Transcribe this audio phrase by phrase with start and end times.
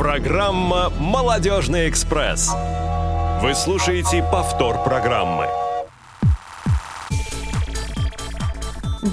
[0.00, 2.50] Программа «Молодежный экспресс».
[3.42, 5.44] Вы слушаете повтор программы.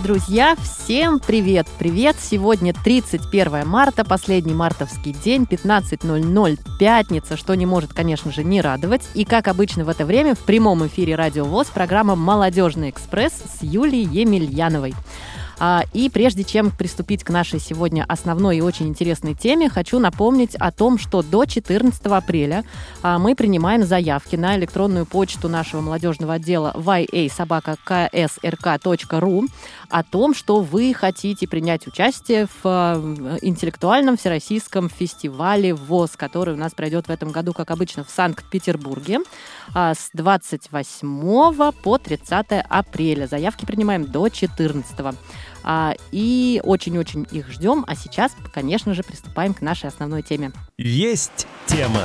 [0.02, 1.68] Друзья, всем привет!
[1.77, 2.15] Привет!
[2.18, 9.09] Сегодня 31 марта, последний мартовский день, 15.00, пятница, что не может, конечно же, не радовать.
[9.13, 13.61] И, как обычно в это время, в прямом эфире Радио ВОЗ программа «Молодежный экспресс» с
[13.61, 14.93] Юлией Емельяновой.
[15.59, 20.55] А, и прежде чем приступить к нашей сегодня основной и очень интересной теме, хочу напомнить
[20.55, 22.65] о том, что до 14 апреля
[23.02, 29.48] а, мы принимаем заявки на электронную почту нашего молодежного отдела yasobaka.ksrk.ru
[29.89, 36.57] о том, что вы хотите принять участие в а, интеллектуальном всероссийском фестивале ВОЗ, который у
[36.57, 39.20] нас пройдет в этом году, как обычно, в Санкт-Петербурге
[39.73, 43.27] с 28 по 30 апреля.
[43.27, 44.99] Заявки принимаем до 14.
[44.99, 45.13] А,
[46.12, 47.84] и очень-очень их ждем.
[47.88, 50.52] А сейчас, конечно же, приступаем к нашей основной теме.
[50.77, 52.03] Есть тема.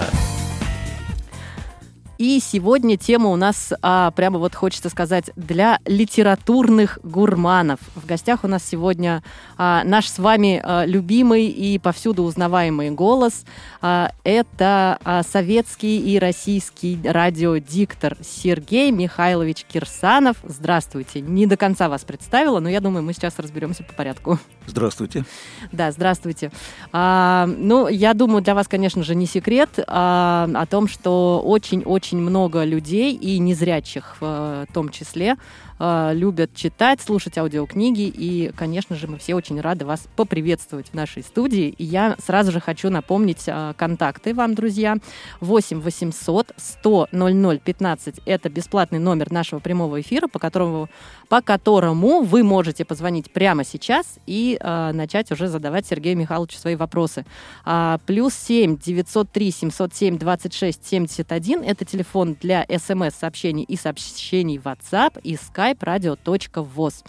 [2.19, 7.81] И сегодня тема у нас, а, прямо вот хочется сказать, для литературных гурманов.
[7.95, 9.23] В гостях у нас сегодня
[9.57, 13.45] а, наш с вами а, любимый и повсюду узнаваемый голос.
[13.81, 20.37] А, это а, советский и российский радиодиктор Сергей Михайлович Кирсанов.
[20.45, 21.21] Здравствуйте.
[21.21, 24.39] Не до конца вас представила, но я думаю, мы сейчас разберемся по порядку.
[24.67, 25.25] Здравствуйте.
[25.73, 26.53] Да, здравствуйте.
[26.93, 32.12] А, ну, я думаю, для вас, конечно же, не секрет а, о том, что очень-очень
[32.21, 35.37] много людей и незрячих в том числе
[35.79, 38.03] э, любят читать, слушать аудиокниги.
[38.03, 41.75] И, конечно же, мы все очень рады вас поприветствовать в нашей студии.
[41.79, 44.97] И я сразу же хочу напомнить э, контакты вам, друзья.
[45.41, 50.89] 8 800 100 00 15– это бесплатный номер нашего прямого эфира, по которому,
[51.29, 56.77] по которому вы можете позвонить прямо сейчас и э, начать уже задавать Сергею Михайловичу свои
[56.77, 57.25] вопросы.
[57.65, 65.21] А, плюс 7 903 707 26 71– это телефон для смс-сообщений и сообщений в WhatsApp
[65.23, 67.05] и Skype skype-radio.voz.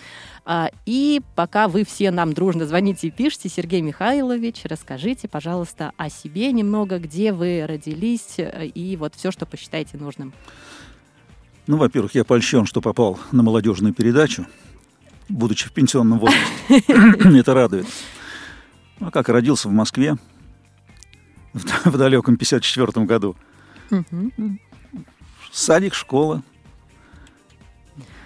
[0.45, 6.09] А, и пока вы все нам дружно звоните и пишите, Сергей Михайлович, расскажите, пожалуйста, о
[6.09, 10.33] себе немного, где вы родились э, и вот все, что посчитаете нужным.
[11.67, 14.45] Ну, во-первых, я польщен, что попал на молодежную передачу,
[15.29, 17.39] будучи в пенсионном возрасте.
[17.39, 17.87] Это радует.
[18.99, 20.17] Ну, как родился в Москве
[21.53, 23.35] в далеком 54 году.
[25.53, 26.41] Садик, школа,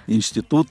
[0.07, 0.69] институт,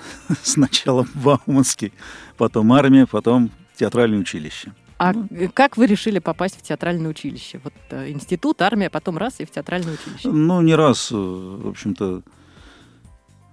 [0.42, 1.92] сначала Бауманский,
[2.38, 4.72] потом армия, потом театральное училище.
[4.96, 5.12] А
[5.52, 7.60] как вы решили попасть в театральное училище?
[7.62, 10.28] Вот э, институт, армия, потом раз и в театральное училище.
[10.30, 12.22] Ну, не раз, э, в общем-то.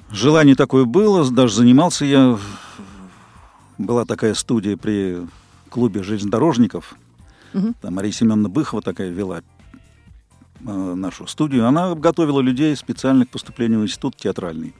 [0.10, 2.40] Желание такое было, даже занимался я.
[3.78, 5.28] Была такая студия при
[5.70, 6.96] клубе железнодорожников.
[7.54, 7.74] Угу.
[7.82, 9.42] Там Мария Семеновна Быхова такая вела
[10.62, 11.68] нашу студию.
[11.68, 14.74] Она готовила людей специально к поступлению в институт театральный.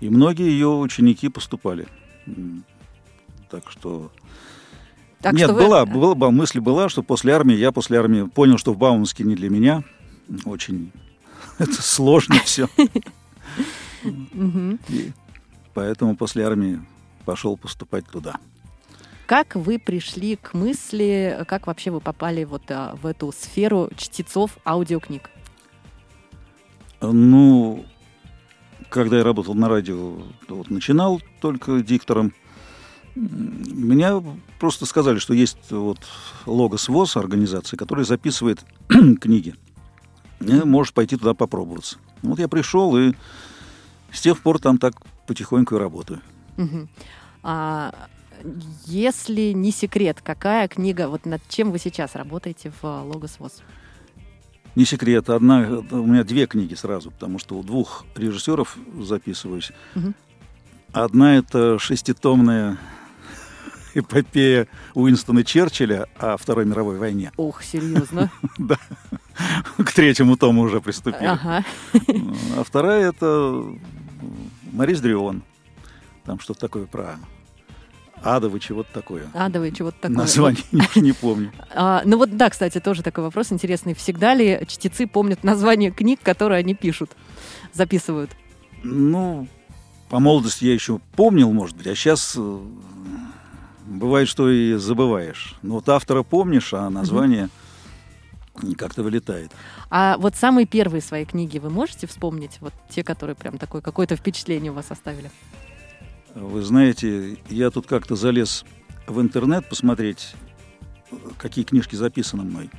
[0.00, 1.86] И многие ее ученики поступали.
[3.50, 4.10] Так что...
[5.20, 5.62] Так Нет, что вы...
[5.62, 9.36] была, была, мысль была, что после армии, я после армии понял, что в Бауманске не
[9.36, 9.84] для меня.
[10.44, 10.90] Очень
[11.58, 12.68] это сложно все.
[15.74, 16.80] Поэтому после армии
[17.24, 18.36] пошел поступать туда.
[19.26, 24.58] Как вы пришли к мысли, как вообще вы попали вот а, в эту сферу чтецов
[24.64, 25.30] аудиокниг?
[27.00, 27.84] Ну,
[28.88, 32.32] когда я работал на радио, вот, начинал только диктором,
[33.14, 34.22] меня
[34.58, 35.98] просто сказали, что есть вот
[36.46, 39.54] Логос ВОЗ, организация, которая записывает книги.
[40.40, 41.98] И можешь пойти туда попробоваться.
[42.22, 43.12] Вот я пришел, и
[44.12, 44.94] с тех пор там так
[45.26, 46.20] потихоньку и работаю.
[46.56, 46.88] Угу.
[47.42, 47.94] А
[48.86, 53.62] если не секрет, какая книга, вот над чем вы сейчас работаете в Логос ВОЗ?
[54.74, 59.70] Не секрет, одна, у меня две книги сразу, потому что у двух режиссеров записываюсь.
[59.94, 60.14] Угу.
[60.92, 62.78] Одна это шеститомная
[63.94, 67.32] эпопея Уинстона Черчилля о Второй мировой войне.
[67.36, 68.30] Ох, серьезно?
[68.58, 68.76] Да.
[69.78, 71.24] К третьему тому уже приступили.
[71.24, 71.64] Ага.
[72.56, 73.64] А вторая это
[74.72, 75.42] Марис Дрион.
[76.24, 77.16] Там что-то такое про
[78.22, 79.28] Адовый чего-то такое.
[79.34, 80.16] Адовый чего-то такое.
[80.16, 81.52] Название не, не помню.
[81.74, 83.94] А, ну вот да, кстати, тоже такой вопрос интересный.
[83.94, 87.10] Всегда ли чтецы помнят название книг, которые они пишут,
[87.72, 88.30] записывают?
[88.82, 89.48] Ну,
[90.08, 92.58] по молодости я еще помнил, может быть, а сейчас э,
[93.86, 95.54] бывает, что и забываешь.
[95.62, 97.48] Но вот автора помнишь, а название
[98.76, 99.52] как-то вылетает.
[99.90, 102.58] А вот самые первые свои книги вы можете вспомнить?
[102.60, 105.30] Вот те, которые прям такое какое-то впечатление у вас оставили?
[106.34, 108.64] Вы знаете, я тут как-то залез
[109.06, 110.34] в интернет посмотреть,
[111.38, 112.70] какие книжки записаны мной.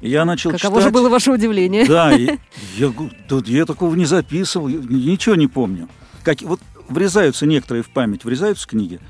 [0.00, 0.84] Я начал Каково читать.
[0.84, 1.86] же было ваше удивление?
[1.86, 2.10] Да,
[2.76, 2.92] я,
[3.28, 5.88] тут я такого не записывал, я ничего не помню.
[6.22, 9.00] Как, вот врезаются некоторые в память, врезаются книги.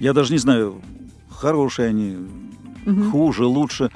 [0.00, 0.82] Я даже не знаю,
[1.30, 2.16] хорошие они,
[2.84, 3.12] Мгм.
[3.12, 3.90] хуже, лучше.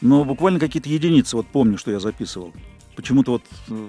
[0.00, 2.52] Но буквально какие-то единицы вот помню, что я записывал.
[2.94, 3.86] Почему-то вот э,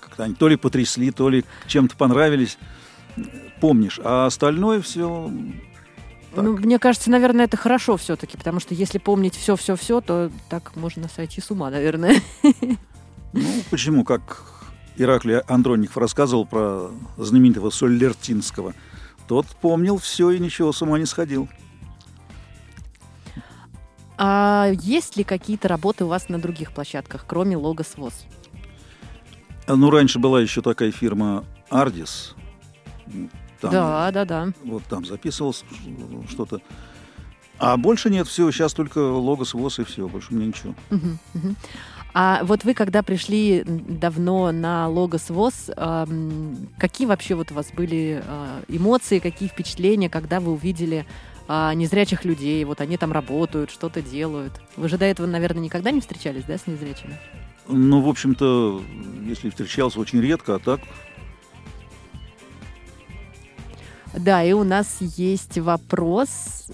[0.00, 2.58] как-то они то ли потрясли, то ли чем-то понравились.
[3.60, 4.00] Помнишь.
[4.02, 5.30] А остальное все...
[6.34, 11.08] Ну, мне кажется, наверное, это хорошо все-таки, потому что если помнить все-все-все, то так можно
[11.08, 12.20] сойти с ума, наверное.
[13.32, 14.04] Ну, почему?
[14.04, 14.42] Как
[14.96, 18.74] Ираклий Андронников рассказывал про знаменитого Соллертинского.
[19.28, 21.48] Тот помнил все и ничего с ума не сходил.
[24.18, 28.24] А есть ли какие-то работы у вас на других площадках, кроме Логос ВОЗ?
[29.66, 32.34] А, Ну, раньше была еще такая фирма Ardis.
[33.60, 34.48] Там, Да, да, да.
[34.64, 35.64] Вот там записывалось
[36.28, 36.60] что-то.
[37.58, 40.74] А больше нет, все, сейчас только логос, ВОЗ и все, больше меня ничего.
[40.90, 41.56] Мгм, мгм.
[42.18, 47.66] А вот вы, когда пришли давно на Логос ВОЗ, ам, какие вообще вот у вас
[47.72, 51.04] были а, эмоции, какие впечатления, когда вы увидели
[51.46, 54.54] а, незрячих людей, вот они там работают, что-то делают?
[54.76, 57.18] Вы же до этого, наверное, никогда не встречались, да, с незрячими?
[57.68, 58.80] Ну, в общем-то,
[59.26, 60.80] если встречался очень редко, а так
[64.16, 66.66] Да, и у нас есть вопрос,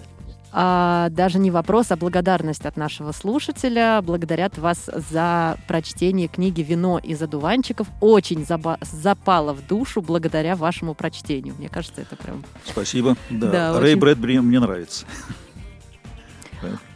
[0.53, 4.01] а, даже не вопрос, а благодарность от нашего слушателя.
[4.03, 7.87] Благодарят вас за прочтение книги «Вино из одуванчиков».
[8.01, 11.55] Очень заба- запало в душу благодаря вашему прочтению.
[11.59, 12.45] Мне кажется, это прям...
[12.65, 13.17] спасибо.
[13.31, 15.07] Да, Да, Рэй очень- Брэдбери мне нравится.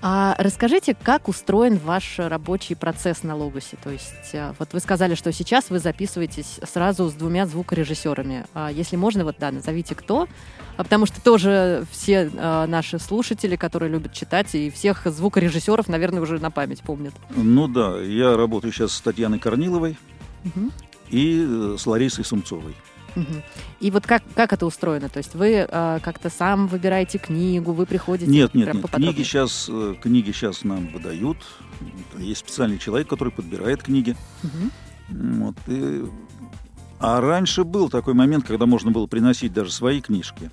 [0.02, 3.76] А расскажите, как устроен ваш рабочий процесс на Логосе?
[3.82, 8.44] То есть, а, вот вы сказали, что сейчас вы записываетесь сразу с двумя звукорежиссерами.
[8.54, 10.28] А если можно, вот да, назовите кто.
[10.76, 12.28] А Потому что тоже все
[12.66, 17.14] наши слушатели, которые любят читать, и всех звукорежиссеров, наверное, уже на память помнят.
[17.34, 19.96] Ну да, я работаю сейчас с Татьяной Корниловой
[20.44, 20.72] Мгм.
[21.10, 22.74] и э, с Ларисой Сумцовой.
[23.80, 25.08] И вот как, как это устроено?
[25.08, 28.30] То есть вы а, как-то сам выбираете книгу, вы приходите...
[28.30, 28.90] Нет, нет, нет.
[28.90, 29.70] Книги сейчас,
[30.02, 31.38] книги сейчас нам выдают.
[32.18, 34.16] Есть специальный человек, который подбирает книги.
[34.42, 35.42] Мгм.
[35.44, 36.04] Вот, и-
[36.98, 40.50] А раньше был такой момент, когда можно было приносить даже свои книжки.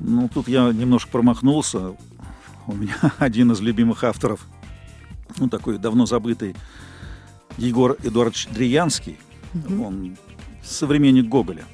[0.00, 1.94] Ну, тут я немножко промахнулся.
[2.66, 4.40] У меня один из любимых авторов,
[5.38, 6.54] ну, такой давно забытый,
[7.58, 9.18] Егор Эдуардович Дриянский.
[9.54, 9.80] Мгм.
[9.82, 10.16] Он
[10.66, 11.64] современник Гоголя.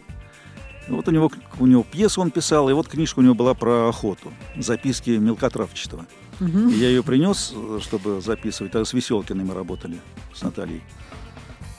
[0.89, 3.89] Вот у него, у него пьесу он писал, и вот книжка у него была про
[3.89, 4.33] охоту.
[4.57, 6.07] Записки мелкотравчатого.
[6.41, 8.73] И я ее принес, чтобы записывать.
[8.73, 9.99] Тогда с Веселкиной мы работали,
[10.35, 10.83] с Натальей.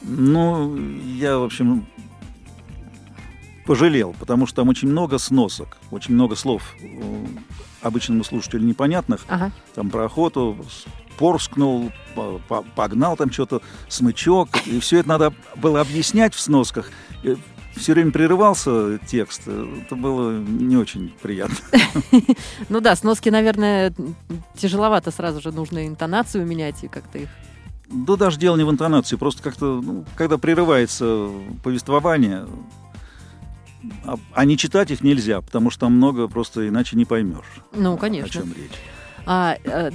[0.02, 0.78] Ну,
[1.18, 1.86] я, в общем,
[3.66, 7.26] пожалел, потому что там очень много сносок, очень много слов э,
[7.82, 9.26] обычному слушателю непонятных.
[9.28, 9.52] Ага.
[9.76, 10.58] Там про охоту,
[11.18, 14.50] порскнул, по- по- погнал там что-то, смычок.
[14.66, 16.90] И все это надо было объяснять в сносках.
[17.76, 19.48] Все время прерывался текст.
[19.48, 21.56] Это было не очень приятно.
[22.70, 23.94] Ну да, сноски, наверное,
[24.56, 27.30] тяжеловато сразу же нужно интонацию менять и как-то их...
[27.90, 31.30] Да даже дело не в интонации, просто как-то, ну, когда прерывается
[31.64, 32.46] повествование,
[34.06, 37.94] а, а не читать их нельзя, потому что там много просто иначе не поймешь, Ну,
[37.94, 38.30] о конечно.
[38.42, 38.72] чем речь.
[39.26, 39.92] А, э,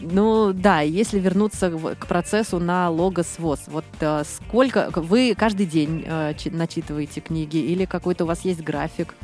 [0.00, 5.66] ну да, если вернуться в- к процессу на логос ВОЗ, вот э, сколько вы каждый
[5.66, 9.14] день э, чи- начитываете книги или какой-то у вас есть график?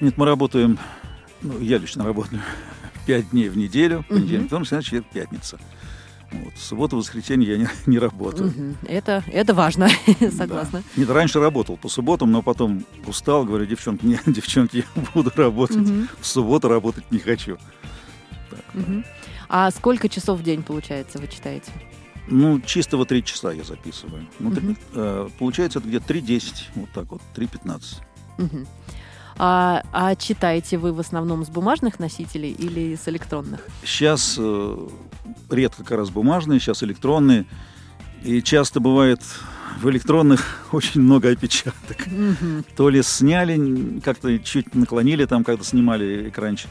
[0.00, 0.78] Нет, мы работаем,
[1.42, 2.40] ну, я лично работаю
[3.06, 5.58] пять дней в неделю, понедельник, вторник, среда, четверг, пятница.
[6.32, 6.54] Вот.
[6.54, 8.50] В субботу, воскресенье я не, не работаю.
[8.50, 8.76] Мгм.
[8.86, 9.88] Это, это важно,
[10.20, 10.30] Да.
[10.30, 10.82] согласна.
[10.96, 15.76] Нет, раньше работал по субботам, но потом устал, говорю, девчонки, нет, девчонки, я буду работать.
[15.78, 16.08] Мгм.
[16.20, 17.58] В субботу работать не хочу.
[18.48, 18.60] Так.
[18.74, 19.04] Мгм.
[19.52, 21.72] А сколько часов в день, получается, вы читаете?
[22.28, 24.24] Ну, чистого три часа я записываю.
[24.38, 24.76] Ну, три- Мгм.
[24.94, 28.00] э, получается, это где-то 3.10, вот так вот, 3.15.
[28.38, 28.66] Мгм.
[29.36, 33.66] А, а читаете вы в основном с бумажных носителей или с электронных?
[33.82, 34.88] Сейчас э,
[35.50, 37.44] редко как раз бумажные, сейчас электронные.
[38.22, 39.20] И часто бывает
[39.80, 42.06] в электронных очень много опечаток.
[42.06, 42.64] Мгм.
[42.76, 46.70] То ли сняли, как-то чуть наклонили там, когда снимали экранчик.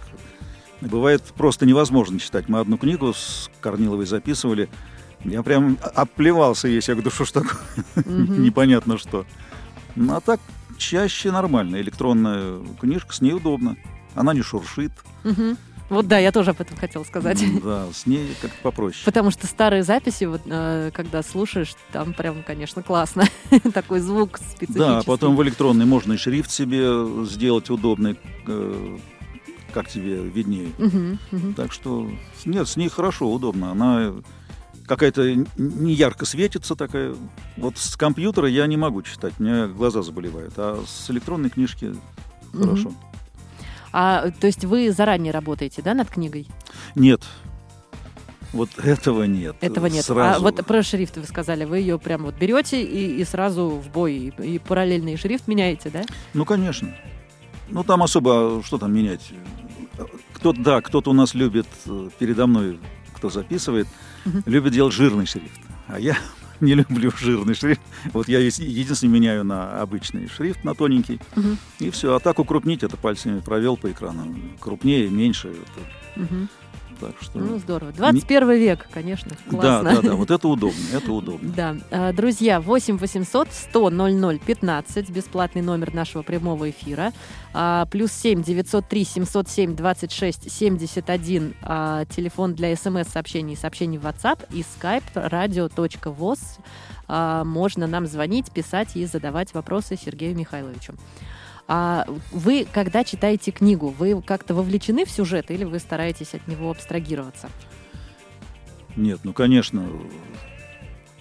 [0.82, 2.48] Бывает просто невозможно читать.
[2.48, 4.70] Мы одну книгу с Корниловой записывали.
[5.26, 6.88] Я прям оплевался есть.
[6.88, 7.60] Я говорю, что ж такое?
[8.06, 9.26] Непонятно что.
[9.96, 10.40] Ну, а так
[10.78, 11.82] чаще нормально.
[11.82, 13.76] Электронная книжка, с ней удобно.
[14.16, 14.92] Она не шуршит.
[15.90, 17.44] Вот да, я тоже об этом хотела сказать.
[17.64, 19.02] Да, с ней как-то попроще.
[19.06, 23.24] Потому что старые записи, вот, э, когда слушаешь, там прям, конечно, классно.
[23.74, 24.78] Такой звук специфический.
[24.78, 28.98] Да, потом в электронной можно и шрифт себе сделать удобный, э,
[29.70, 30.72] как тебе виднее.
[30.78, 31.54] Мгм, мгм.
[31.54, 32.10] Так что
[32.46, 33.72] нет, с ней хорошо, удобно.
[33.72, 34.14] Она
[34.88, 37.16] какая-то не ярко светится такая.
[37.58, 41.96] Вот с компьютера я не могу читать, меня глаза заболевают, а с электронной книжки
[42.54, 42.92] хорошо.
[43.92, 46.48] А, то есть вы заранее работаете, да, над книгой?
[46.96, 47.24] Нет.
[48.52, 49.56] Вот этого нет.
[49.62, 50.02] Этого нет.
[50.02, 50.40] А Сразу.
[50.40, 53.90] А вот про шрифт вы сказали, вы ее прям вот берете и, и сразу в
[53.92, 56.04] бой, и, и параллельный шрифт меняете, да?
[56.34, 56.96] Ну, конечно.
[57.72, 59.32] Ну, там особо, что там менять?
[60.34, 62.80] Кто-то, да, кто-то у нас любит э, передо мной,
[63.14, 63.88] кто записывает,
[64.26, 64.44] Мгм.
[64.46, 65.60] любит делать жирный шрифт.
[65.88, 66.18] А я
[66.62, 67.82] не люблю жирный шрифт.
[68.14, 71.20] Вот я единственное меняю на обычный шрифт, на тоненький.
[71.36, 71.58] Мгм.
[71.80, 72.16] И все.
[72.16, 74.34] А так укрупнить это пальцами провел по экрану.
[74.60, 75.50] Крупнее, меньше.
[75.50, 76.50] это- Мгм.
[77.00, 77.40] Так что...
[77.40, 77.92] Ну, здорово.
[77.92, 79.84] 21 век, конечно, да, классно.
[79.96, 80.16] да, да.
[80.16, 80.80] Вот это удобно.
[80.94, 81.52] Это удобно.
[81.56, 87.12] Да, А, друзья, 8 800 100 00 15, бесплатный номер нашего прямого эфира,
[87.54, 94.46] А, плюс 7 903 707 26 71, а, телефон для смс-сообщений и сообщений в WhatsApp
[94.52, 96.40] и skype radio.voz.
[97.08, 100.94] А, Можно нам звонить, писать и задавать вопросы Сергею Михайловичу.
[101.72, 106.72] А вы, когда читаете книгу, вы как-то вовлечены в сюжет или вы стараетесь от него
[106.72, 107.48] абстрагироваться?
[108.96, 109.86] Нет, ну, конечно.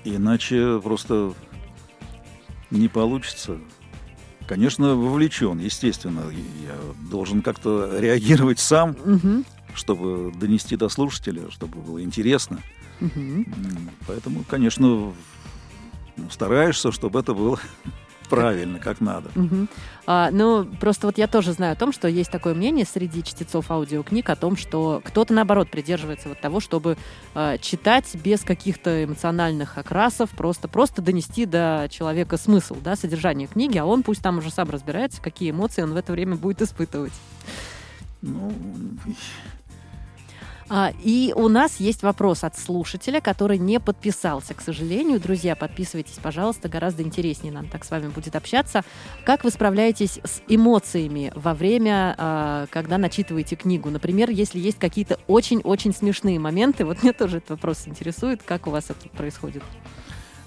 [0.04, 1.34] Иначе просто
[2.70, 3.58] не получится.
[4.46, 6.22] Конечно, вовлечен, естественно.
[6.64, 6.76] Я
[7.10, 9.44] должен как-то реагировать сам, Мгм.
[9.74, 12.58] чтобы донести до слушателя, чтобы было интересно.
[13.00, 13.46] М,
[14.06, 17.60] Поэтому, конечно, ну, стараешься, чтобы это было
[18.28, 19.30] правильно, как надо.
[20.06, 23.70] А, ну, просто вот я тоже знаю о том, что есть такое мнение среди чтецов
[23.70, 26.96] аудиокниг о том, что кто-то, наоборот, придерживается вот того, чтобы
[27.34, 33.76] а, читать без каких-то эмоциональных окрасов, просто, просто донести до человека смысл, да, содержание книги,
[33.76, 37.12] а он пусть там уже сам разбирается, какие эмоции он в это время будет испытывать.
[38.22, 38.52] Ну,
[41.02, 45.20] и у нас есть вопрос от слушателя, который не подписался, к сожалению.
[45.20, 48.84] Друзья, подписывайтесь, пожалуйста, гораздо интереснее нам так с вами будет общаться.
[49.24, 53.88] Как вы справляетесь с эмоциями во время, а, когда начитываете книгу?
[53.88, 58.70] Например, если есть какие-то очень-очень смешные моменты, вот мне тоже этот вопрос интересует, как у
[58.70, 59.62] вас это происходит?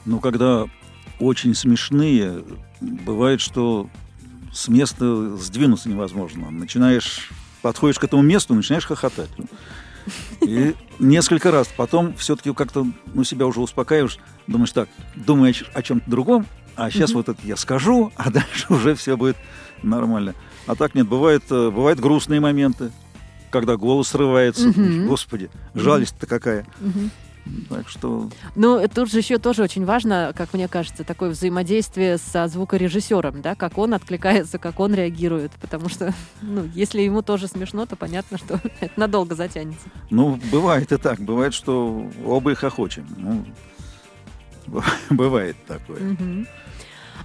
[0.06, 0.66] Ну, когда
[1.20, 2.44] очень смешные,
[2.80, 3.90] бывает, что
[4.54, 6.52] с места сдвинуться невозможно.
[6.52, 7.30] Начинаешь,
[7.62, 9.30] подходишь к этому месту, начинаешь хохотать.
[10.42, 11.68] И несколько раз.
[11.76, 14.18] Потом все-таки как-то ну, себя уже успокаиваешь,
[14.48, 17.18] думаешь так, думаешь о чем-то другом, а сейчас Мгм.
[17.20, 19.38] вот это я скажу, а дальше уже все будет
[19.84, 20.36] нормально.
[20.68, 22.92] А так нет, бывает, э, бывают грустные моменты,
[23.50, 24.72] когда голос срывается.
[24.72, 26.66] Думаешь, Господи, жалость-то какая.
[26.80, 27.12] Мгм.
[27.70, 32.48] Так что Ну, тут же еще тоже очень важно, как мне кажется, такое взаимодействие со
[32.48, 37.86] звукорежиссером, да, как он откликается, как он реагирует, потому что, ну, если ему тоже смешно,
[37.86, 39.88] то понятно, что это надолго затянется.
[40.10, 41.20] Ну, бывает и так.
[41.20, 43.08] Бывает, что оба и хохочем.
[43.18, 43.46] Ну,
[45.10, 46.00] бывает такое.
[46.00, 46.48] Мгм.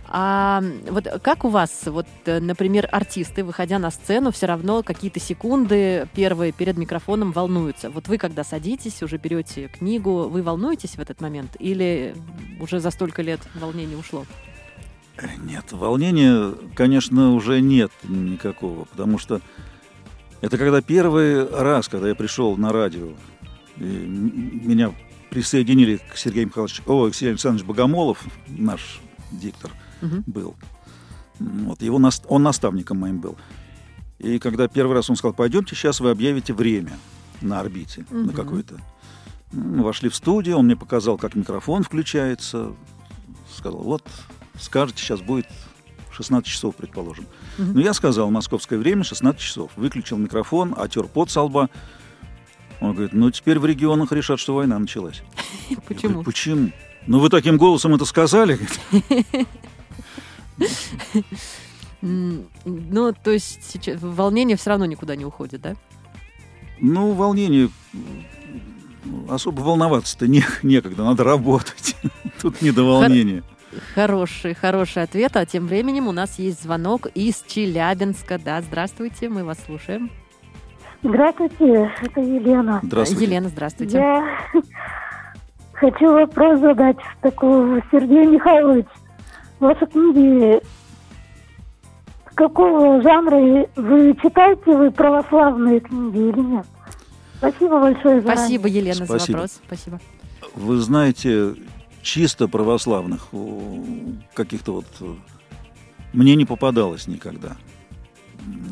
[0.08, 5.20] А вот как у вас, вот, э, например, артисты, выходя на сцену, все равно какие-то
[5.20, 7.90] секунды первые перед микрофоном волнуются?
[7.90, 11.56] Вот вы, когда садитесь, уже берете книгу, вы волнуетесь в этот момент?
[11.58, 12.14] Или
[12.60, 14.24] уже за столько лет волнение ушло?
[15.38, 19.40] Нет, волнения, конечно, уже нет никакого, потому что
[20.40, 23.08] это когда первый раз, когда я пришел на радио,
[23.78, 24.92] и меня
[25.30, 29.00] присоединили к Сергею Михайловичу, о, Сергей Александрович Богомолов, наш
[29.32, 30.24] диктор, Мгм.
[30.26, 30.54] был.
[31.38, 33.36] Вот, его нас- он наставником моим был.
[34.18, 36.92] И когда первый раз он сказал, пойдемте, сейчас вы объявите время
[37.42, 38.32] на орбите, на Мгм.
[38.32, 38.76] какой-то.
[39.52, 42.72] Ну, Мы вошли в студию, он мне показал, как микрофон включается.
[43.54, 44.02] Сказал, вот,
[44.58, 45.46] скажете, сейчас будет
[46.10, 47.26] 16 часов, предположим.
[47.58, 47.74] Мгм.
[47.74, 49.70] Ну, я сказал, московское время 16 часов.
[49.76, 51.68] Выключил микрофон, отер пот со лба.
[52.80, 55.22] Он говорит, ну, теперь в регионах решат, что война началась.
[55.70, 56.22] Говорю, Почему?
[56.24, 56.70] Почему?
[57.06, 58.58] Ну, вы таким голосом это сказали?
[62.02, 65.74] Ну, то есть сейчас волнение все равно никуда не уходит, да?
[66.78, 67.70] Ну, волнение.
[69.28, 71.96] Особо волноваться-то не, некогда, надо работать.
[72.40, 73.42] Тут не до волнения.
[73.94, 75.36] Хороший, хороший ответ.
[75.36, 78.38] А тем временем у нас есть звонок из Челябинска.
[78.38, 80.10] Да, здравствуйте, мы вас слушаем.
[81.02, 82.80] Здравствуйте, это Елена.
[82.82, 83.24] Здравствуйте.
[83.24, 83.98] Елена, здравствуйте.
[83.98, 84.38] Я
[85.72, 88.86] хочу вопрос задать такой Сергей Михайлович.
[89.60, 90.60] Ваши книги
[92.34, 96.66] какого жанра вы читаете вы православные книги или нет?
[97.38, 99.36] Спасибо большое за Спасибо, Елена, за Спасибо.
[99.36, 99.60] вопрос.
[99.66, 100.00] Спасибо.
[100.54, 101.54] Вы знаете,
[102.02, 103.28] чисто православных
[104.34, 105.18] каких-то вот
[106.12, 107.56] мне не попадалось никогда.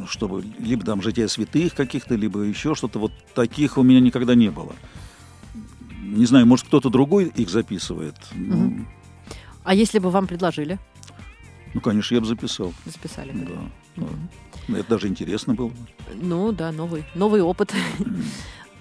[0.09, 2.99] Чтобы либо там жития святых каких-то, либо еще что-то.
[2.99, 4.73] Вот таких у меня никогда не было.
[6.03, 8.15] Не знаю, может, кто-то другой их записывает.
[8.33, 8.87] Мгм.
[9.65, 10.79] А если бы вам предложили?
[11.73, 12.73] Ну, конечно, я бы записал.
[12.87, 13.33] Записали.
[13.33, 13.47] Бы.
[13.97, 14.07] да.
[14.69, 15.69] Ну, Это даже интересно было.
[15.69, 15.75] бы.
[16.15, 17.73] Ну да, новый, новый опыт.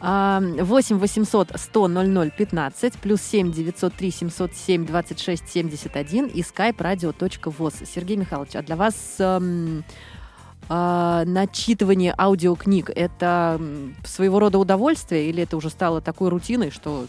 [0.06, 7.74] А, 8 800 100 00 15 плюс 7 903 707 26 71 и skype radio.voz.
[7.86, 9.86] Сергей Михайлович, а для вас эм,
[10.68, 13.62] а, начитывание аудиокниг это
[14.04, 17.06] своего рода удовольствие или это уже стало такой рутиной, что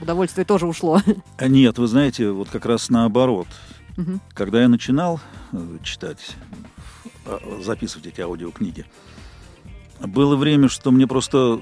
[0.00, 1.00] удовольствие тоже ушло?
[1.38, 3.48] А нет, вы знаете, вот как раз наоборот.
[3.96, 4.20] Мгм.
[4.34, 5.20] Когда я начинал
[5.52, 6.36] э, читать,
[7.24, 8.84] э, записывать эти аудиокниги,
[10.00, 11.60] было время, что мне просто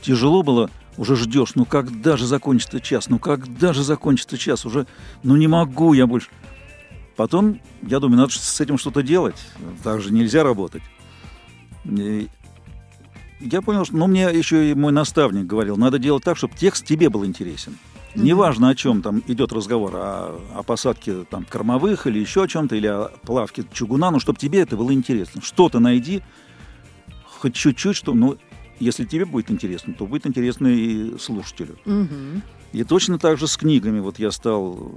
[0.00, 4.86] тяжело было, уже ждешь, ну когда же закончится час, ну когда же закончится час, уже,
[5.22, 6.28] ну не могу я больше.
[7.16, 9.36] Потом, я думаю, надо с этим что-то делать,
[9.84, 10.82] так же нельзя работать.
[11.84, 12.28] И
[13.42, 16.86] я понял, что, ну, мне еще и мой наставник говорил, надо делать так, чтобы текст
[16.86, 17.78] тебе был интересен.
[18.14, 18.24] Мгм.
[18.24, 22.76] Неважно, о чем там идет разговор, о, о посадке там кормовых или еще о чем-то,
[22.76, 25.40] или о плавке чугуна, но чтобы тебе это было интересно.
[25.40, 26.22] Что-то найди,
[27.24, 28.36] хоть чуть-чуть, что, ну,
[28.78, 31.78] если тебе будет интересно, то будет интересно и слушателю.
[31.84, 32.42] Мгм.
[32.72, 34.00] И точно так же с книгами.
[34.00, 34.92] Вот я стал...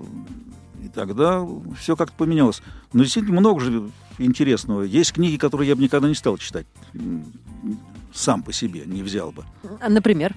[0.83, 1.45] И тогда
[1.79, 2.61] все как-то поменялось.
[2.93, 4.83] Но действительно много же интересного.
[4.83, 6.67] Есть книги, которые я бы никогда не стал читать.
[8.15, 9.43] Сам по себе не взял бы.
[9.81, 10.33] А, Например?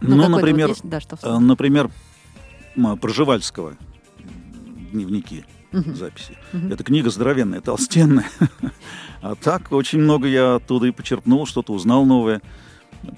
[0.00, 0.80] Ну, вот например, есть?
[0.82, 1.90] да, что э, например,
[2.74, 3.76] м, Проживальского
[4.90, 5.94] дневники, Мгм.
[5.94, 6.38] записи.
[6.54, 6.72] Мгм.
[6.72, 8.28] Эта книга здоровенная, толстенная.
[9.22, 12.40] А так очень много я оттуда и почерпнул, что-то узнал новое.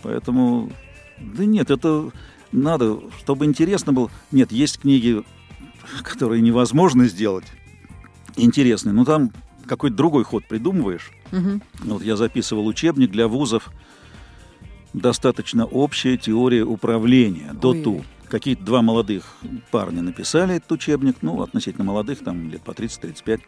[0.02, 0.72] Поэтому,
[1.20, 2.10] да нет, это
[2.50, 4.10] надо, чтобы интересно было.
[4.32, 5.22] Нет, есть книги,
[6.02, 7.44] которые невозможно сделать
[8.34, 9.30] интересные, но там
[9.66, 11.10] какой-то другой ход придумываешь.
[11.30, 11.62] Мгм.
[11.84, 13.70] Вот я записывал учебник для вузов.
[14.92, 17.82] Достаточно общая теория управления, до Ой.
[17.82, 18.04] ту.
[18.28, 19.36] Какие-то два молодых
[19.70, 23.40] парня написали этот учебник, ну, относительно молодых, там лет по 30-35.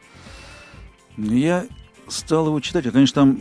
[1.18, 1.66] И Я
[2.08, 3.40] стал его читать, я, конечно, там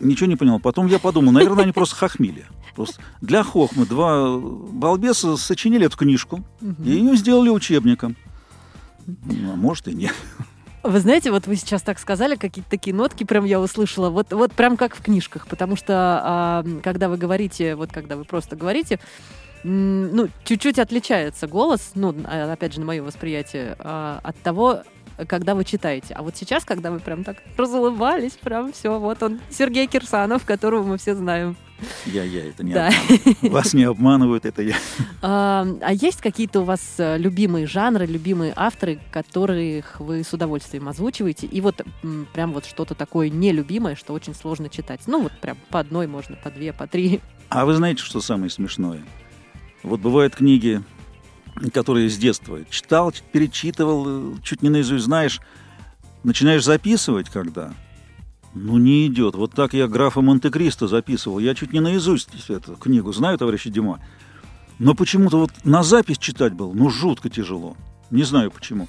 [0.00, 0.58] ничего не понял.
[0.60, 2.44] Потом я подумал, наверное, они просто хохмили.
[2.74, 6.82] Просто для хохмы два балбеса сочинили эту книжку Мгм.
[6.84, 8.16] и ее сделали учебником.
[9.06, 10.14] Ну, а может и нет.
[10.84, 14.52] Вы знаете, вот вы сейчас так сказали, какие-то такие нотки прям я услышала, вот, вот
[14.52, 19.00] прям как в книжках, потому что а, когда вы говорите, вот когда вы просто говорите,
[19.62, 24.82] ну, чуть-чуть отличается голос, ну, а, опять же, на мое восприятие, а, от того,
[25.26, 26.14] когда вы читаете.
[26.14, 30.82] А вот сейчас, когда вы прям так разулыбались, прям все, вот он, Сергей Кирсанов, которого
[30.84, 31.56] мы все знаем.
[32.06, 32.90] Я, я, это не Да.
[33.42, 34.76] Вас не обманывают, это я.
[35.22, 40.88] А, а есть какие-то у вас э, любимые жанры, любимые авторы, которых вы с удовольствием
[40.88, 41.46] озвучиваете?
[41.46, 41.82] И вот
[42.32, 45.00] прям вот что-то такое нелюбимое, что очень сложно читать.
[45.06, 47.20] Ну вот прям по одной можно, по две, по три.
[47.48, 49.02] А вы знаете, что самое смешное?
[49.82, 50.82] Вот бывают книги,
[51.72, 55.40] которые с детства читал, перечитывал, э, чуть не наизусть знаешь,
[56.22, 57.72] начинаешь записывать когда,
[58.54, 59.34] ну не идет.
[59.34, 61.38] Вот так я графа Монте-Кристо записывал.
[61.38, 64.00] Я чуть не наизусть эту книгу знаю, товарищи Дима.
[64.78, 67.76] Но почему-то вот на запись читать было, ну жутко тяжело.
[68.10, 68.88] Не знаю почему.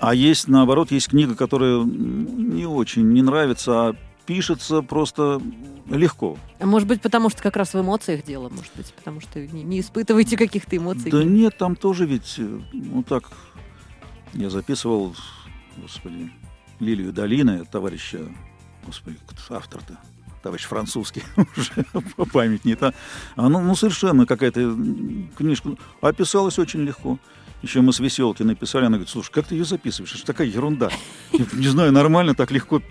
[0.00, 5.40] А есть, наоборот, есть книга, которая не очень не нравится, а пишется просто
[5.88, 6.38] легко.
[6.58, 9.62] А Может быть, потому что как раз в эмоциях дело, может быть, потому что не,
[9.62, 11.10] не испытываете каких-то эмоций.
[11.10, 13.30] Да нет, там тоже ведь, э, ну так,
[14.32, 15.14] я записывал,
[15.76, 16.30] господи,
[16.80, 18.20] Лилию Долины, товарища,
[18.86, 19.18] господи,
[19.50, 19.98] автор-то,
[20.42, 21.22] товарищ французский,
[21.56, 21.84] уже
[22.32, 22.94] память не та.
[23.36, 24.76] А ну, ну совершенно какая-то
[25.36, 27.18] книжка, описалась очень легко.
[27.64, 30.10] Еще мы с Веселки написали, она говорит, слушай, как ты ее записываешь?
[30.10, 30.90] Это же такая ерунда.
[31.32, 32.82] Я Не знаю, нормально, так легко.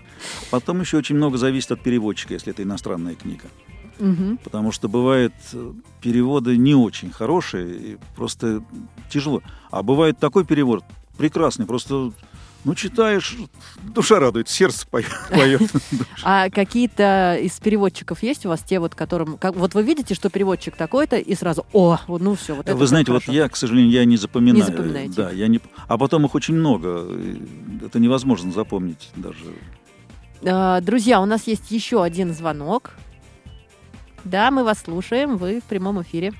[0.50, 3.44] Потом еще очень много зависит от переводчика, если это иностранная книга.
[4.00, 4.38] Мгм.
[4.38, 8.64] Потому что бывает э, переводы не очень хорошие, и просто
[9.10, 9.42] тяжело.
[9.70, 10.82] А бывает такой перевод
[11.16, 12.10] прекрасный, просто
[12.64, 13.36] ну читаешь,
[13.82, 15.70] душа радует, сердце пое- поет.
[16.22, 19.36] А какие-то из переводчиков есть у вас те, вот которым...
[19.38, 22.76] Как, вот вы видите, что переводчик такой-то, и сразу, о, вот ну все, вот это
[22.76, 23.36] Вы знаете, вот хорошо».
[23.36, 24.56] я, к сожалению, я не запоминаю.
[24.56, 25.14] Не запоминаете.
[25.14, 25.60] Да, я не...
[25.86, 27.06] А потом их очень много.
[27.84, 29.44] Это невозможно запомнить даже.
[30.46, 32.92] А, Друзья, у нас есть еще один звонок.
[34.24, 36.32] Да, мы вас слушаем, вы в прямом эфире.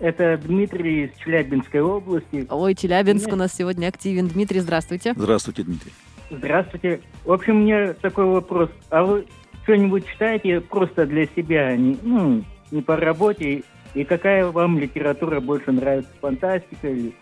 [0.00, 2.46] Это Дмитрий из Челябинской области.
[2.48, 4.28] Ой, Челябинск у нас сегодня активен.
[4.28, 5.12] Дмитрий, здравствуйте.
[5.16, 5.92] Здравствуйте, Дмитрий.
[6.30, 7.00] Здравствуйте.
[7.24, 8.70] В общем, у меня такой вопрос.
[8.90, 9.26] А вы
[9.64, 13.64] что-нибудь читаете просто для себя, не, ну, не по работе?
[13.94, 16.10] И какая вам литература больше нравится?
[16.20, 17.14] Фантастика или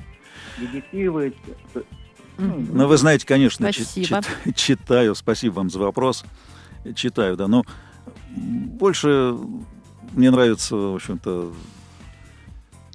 [0.58, 1.32] детективы?
[2.36, 2.68] Мгм.
[2.72, 4.20] Ну, вы знаете, конечно, чит- Спасибо.
[4.44, 5.14] чит- читаю.
[5.14, 6.24] Спасибо вам за вопрос.
[6.94, 7.48] Читаю, да.
[7.48, 7.64] Но
[8.36, 9.34] больше
[10.12, 11.52] мне нравится, в общем-то,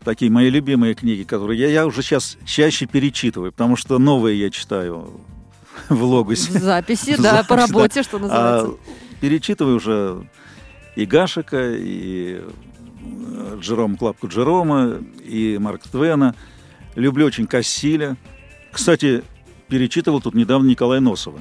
[0.04, 4.50] такие мои любимые книги, которые я, я уже сейчас чаще перечитываю, потому что новые я
[4.50, 5.12] читаю
[5.90, 6.52] в логосе.
[6.52, 8.68] В записи, да, по работе, что называется.
[8.68, 8.78] А
[9.22, 10.28] перечитываю уже
[10.96, 16.36] и Гашика, и э, Джерома Клапку Джерома, и Марк Твена.
[16.96, 18.18] Люблю очень Кассиля.
[18.72, 19.24] Кстати,
[19.68, 21.40] перечитывал тут недавно Николая Носова.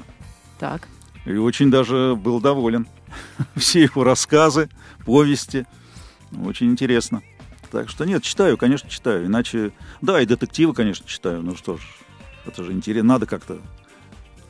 [0.58, 0.86] Так.
[1.24, 2.86] И очень даже был доволен.
[3.56, 4.68] Все его рассказы,
[5.04, 5.66] повести.
[6.44, 7.22] Очень интересно.
[7.70, 9.26] Так что нет, читаю, конечно, читаю.
[9.26, 11.42] Иначе, да, и детективы, конечно, читаю.
[11.42, 11.80] Ну что ж,
[12.46, 13.14] это же интересно.
[13.14, 13.58] Надо как-то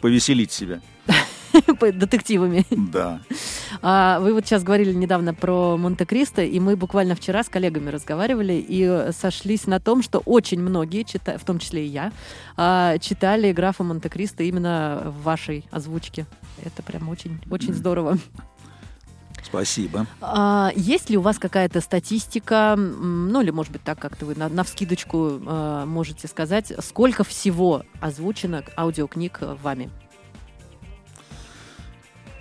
[0.01, 0.81] повеселить себя.
[1.81, 2.65] Детективами.
[2.71, 3.21] Да.
[3.83, 8.65] А, вы вот сейчас говорили недавно про Монте-Кристо, и мы буквально вчера с коллегами разговаривали
[8.67, 11.05] и сошлись на том, что очень многие,
[11.39, 12.13] в том числе и я,
[12.57, 16.27] а, читали графа Монте-Кристо именно в вашей озвучке.
[16.65, 18.19] Это прям очень, очень здорово.
[19.51, 20.07] Спасибо.
[20.21, 24.49] А, есть ли у вас какая-то статистика, ну или, может быть, так как-то вы на,
[24.49, 29.91] на вскидочку а, можете сказать, сколько всего озвучено аудиокниг вами?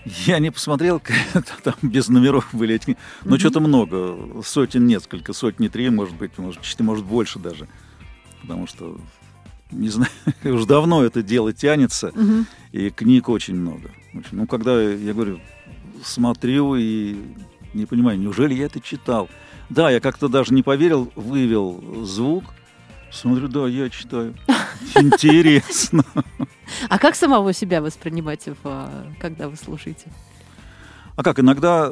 [0.05, 1.01] Я не посмотрел,
[1.63, 2.99] там без номеров были эти книги.
[3.23, 3.39] Но mm-hmm.
[3.39, 7.67] что-то много, сотен несколько, сотни три, может быть, может, может больше даже.
[8.41, 8.99] Потому что,
[9.71, 10.11] не знаю,
[10.43, 12.45] уже давно это дело тянется, mm-hmm.
[12.71, 13.91] и книг очень много.
[14.13, 14.37] Очень.
[14.37, 15.39] Ну, когда, я говорю,
[16.03, 17.15] смотрю и
[17.73, 19.29] не понимаю, неужели я это читал?
[19.69, 22.43] Да, я как-то даже не поверил, вывел звук,
[23.11, 24.35] смотрю, да, я читаю.
[24.95, 26.03] Интересно.
[26.89, 28.55] А как самого себя воспринимаете,
[29.19, 30.11] когда вы слушаете?
[31.15, 31.91] А как, иногда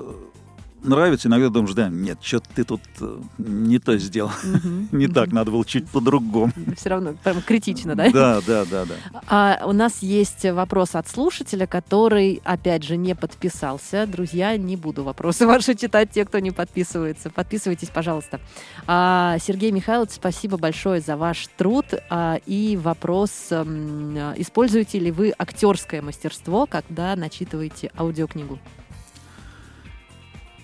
[0.83, 4.31] нравится, иногда думаешь, да, нет, что-то ты тут э, не то сделал.
[4.91, 6.51] не так, надо было чуть по-другому.
[6.77, 8.09] Все равно прям критично, да?
[8.09, 8.95] Да, да, да, да.
[9.27, 14.05] А у нас есть вопрос от слушателя, который, опять же, не подписался.
[14.07, 17.29] Друзья, не буду вопросы ваши читать, те, кто не подписывается.
[17.29, 18.39] Подписывайтесь, пожалуйста.
[18.85, 21.85] А, Сергей Михайлович, спасибо большое за ваш труд.
[22.09, 28.59] А, и вопрос, используете ли вы актерское мастерство, когда начитываете аудиокнигу?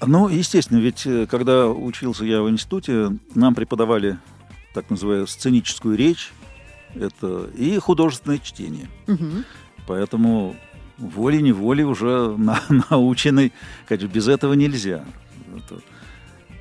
[0.05, 4.17] Ну, естественно, ведь э, когда учился я в институте, нам преподавали
[4.73, 6.31] так называемую сценическую речь
[6.95, 8.89] это и художественное чтение.
[9.07, 9.43] Угу.
[9.87, 10.55] Поэтому
[10.97, 13.51] волей-неволей уже на, научены,
[13.87, 15.03] конечно, без этого нельзя.
[15.55, 15.81] Это,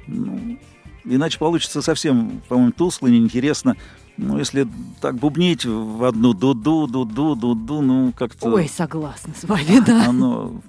[0.07, 0.59] ну,
[1.05, 3.76] иначе получится совсем, по-моему, тускло, неинтересно.
[4.18, 4.68] Ну, если
[5.00, 8.52] так бубнить в одну дуду, дуду, дуду, ну, как-то...
[8.52, 10.09] Ой, согласна с вами, да.
[10.09, 10.61] Оно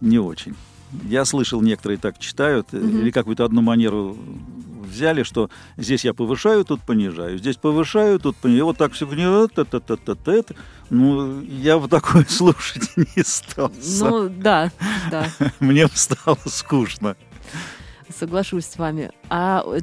[0.00, 0.56] не очень.
[1.04, 2.86] Я слышал, некоторые так читают, угу.
[2.86, 4.16] или какую-то одну манеру
[4.86, 8.66] взяли, что здесь я повышаю, тут понижаю, здесь повышаю, тут понижаю.
[8.66, 10.54] Вот так все это,
[10.90, 13.72] Ну, я в такое слушать не стал.
[14.00, 14.70] Ну, да,
[15.10, 15.28] да.
[15.60, 17.16] Мне стало скучно.
[18.14, 19.10] Соглашусь с вами.
[19.28, 19.80] А э,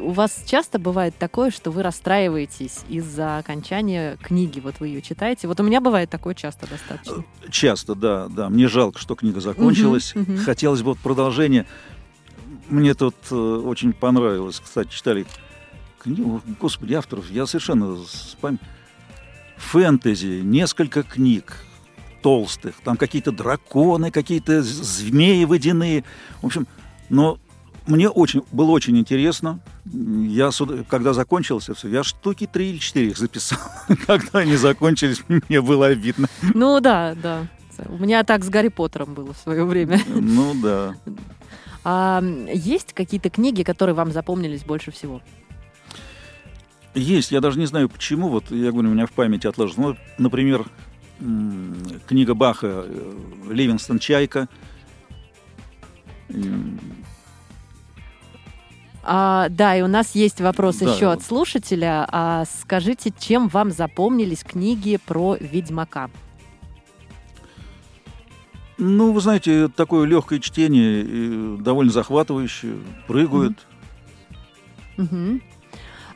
[0.00, 4.60] у вас часто бывает такое, что вы расстраиваетесь из-за окончания книги?
[4.60, 5.46] Вот вы ее читаете.
[5.46, 7.24] Вот у меня бывает такое часто достаточно.
[7.42, 8.48] Э, часто, да, да.
[8.48, 10.14] Мне жалко, что книга закончилась.
[10.16, 10.40] Угу, угу.
[10.42, 11.66] Хотелось бы вот продолжение.
[12.68, 14.60] Мне тут э, очень понравилось.
[14.60, 15.26] Кстати, читали
[15.98, 16.40] книгу.
[16.60, 18.58] Господи, авторов, я совершенно спам...
[19.56, 21.64] Фэнтези, несколько книг
[22.22, 22.74] толстых.
[22.84, 26.04] Там какие-то драконы, какие-то змеи водяные.
[26.42, 26.66] В общем,
[27.08, 27.38] но
[27.86, 29.60] мне очень, было очень интересно.
[29.84, 30.50] Я,
[30.88, 33.58] когда закончился все, я штуки три или четыре их записал.
[34.06, 36.28] Когда они закончились, мне было обидно.
[36.54, 37.46] Ну да, да.
[37.88, 40.00] У меня так с Гарри Поттером было в свое время.
[40.08, 40.94] Ну да.
[41.84, 42.22] А
[42.52, 45.22] есть какие-то книги, которые вам запомнились больше всего?
[46.94, 47.30] Есть.
[47.30, 48.28] Я даже не знаю почему.
[48.28, 49.88] Вот я говорю, у меня в памяти отложено.
[49.88, 50.64] Ну, например,
[52.06, 53.12] книга Баха э,
[53.50, 54.48] «Ливингстон Чайка».
[59.08, 61.18] А, да, и у нас есть вопрос да, еще вот.
[61.18, 62.08] от слушателя.
[62.10, 66.10] А, скажите, чем вам запомнились книги про Ведьмака?
[68.78, 73.64] Ну, вы знаете, такое легкое чтение, довольно захватывающее, прыгают.
[74.98, 75.40] Угу.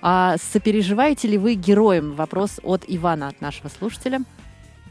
[0.02, 2.14] А сопереживаете ли вы героем?
[2.14, 4.22] Вопрос от Ивана, от нашего слушателя.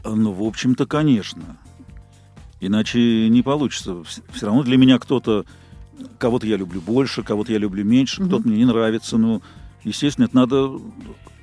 [0.04, 1.58] Ну, в общем-то, конечно.
[2.60, 4.02] Иначе не получится.
[4.32, 5.44] Все равно для меня кто-то
[6.18, 8.28] кого-то я люблю больше, кого-то я люблю меньше, угу.
[8.28, 9.18] кто-то мне не нравится.
[9.18, 9.42] Ну,
[9.84, 10.80] естественно, это надо...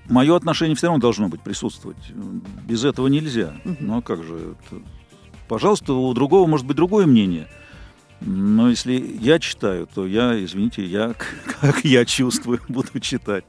[0.09, 1.97] Мое отношение все равно должно быть присутствовать.
[2.65, 3.53] Без этого нельзя.
[3.65, 3.77] Угу.
[3.79, 4.81] Ну, а как же это?
[5.47, 7.47] Пожалуйста, у другого может быть другое мнение.
[8.21, 11.13] Но если я читаю, то я, извините, я,
[11.61, 13.45] как я чувствую, буду читать.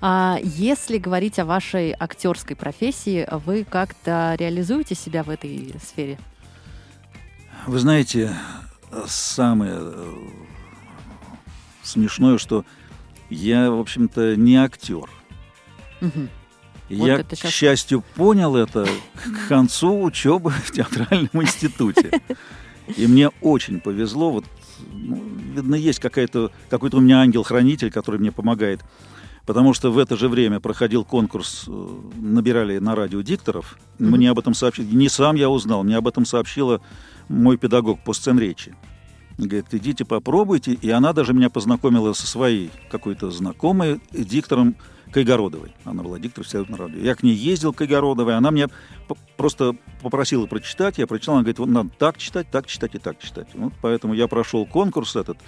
[0.00, 6.18] А если говорить о вашей актерской профессии, вы как-то реализуете себя в этой сфере?
[7.66, 8.36] Вы знаете,
[9.06, 10.14] самое э,
[11.82, 12.64] смешное, что
[13.28, 15.10] Я, в общем-то, не актер.
[16.00, 16.30] Мгм.
[16.88, 22.22] Я, это к счастью, понял это к концу учебы в театральном институте.
[22.96, 24.30] И мне очень повезло.
[24.30, 24.44] Вот,
[24.92, 25.20] ну,
[25.54, 28.82] видно, есть какая-то, какой-то у меня ангел-хранитель, который мне помогает.
[29.44, 33.78] Потому что в это же время проходил конкурс, э, набирали на радио дикторов.
[33.98, 34.94] Мне об этом сообщили.
[34.94, 36.80] Не сам я узнал, мне об этом сообщила
[37.28, 38.74] мой педагог по сценречи.
[39.38, 40.72] Говорит, идите попробуйте.
[40.72, 44.76] И она даже меня познакомила со своей какой-то знакомой диктором
[45.12, 45.72] Кайгородовой.
[45.84, 46.98] Она была диктор всегда на радио.
[47.00, 48.34] Я к ней ездил, к Кайгородовой.
[48.36, 50.98] Она п- просто попросила прочитать.
[50.98, 51.34] Я прочитал.
[51.36, 53.48] Она говорит, вот надо так читать, так читать и так читать.
[53.54, 55.38] Вот поэтому я прошел конкурс этот.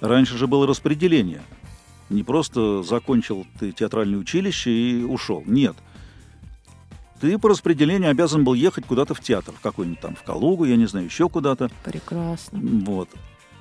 [0.00, 1.42] Раньше же было распределение.
[2.10, 5.42] Не просто закончил ты театральное училище и ушел.
[5.46, 5.76] Нет.
[7.20, 10.76] Ты по распределению обязан был ехать куда-то в театр, в какой-нибудь там, в Калугу, я
[10.76, 11.70] не знаю, еще куда-то.
[11.84, 12.58] Прекрасно.
[12.60, 13.08] Вот.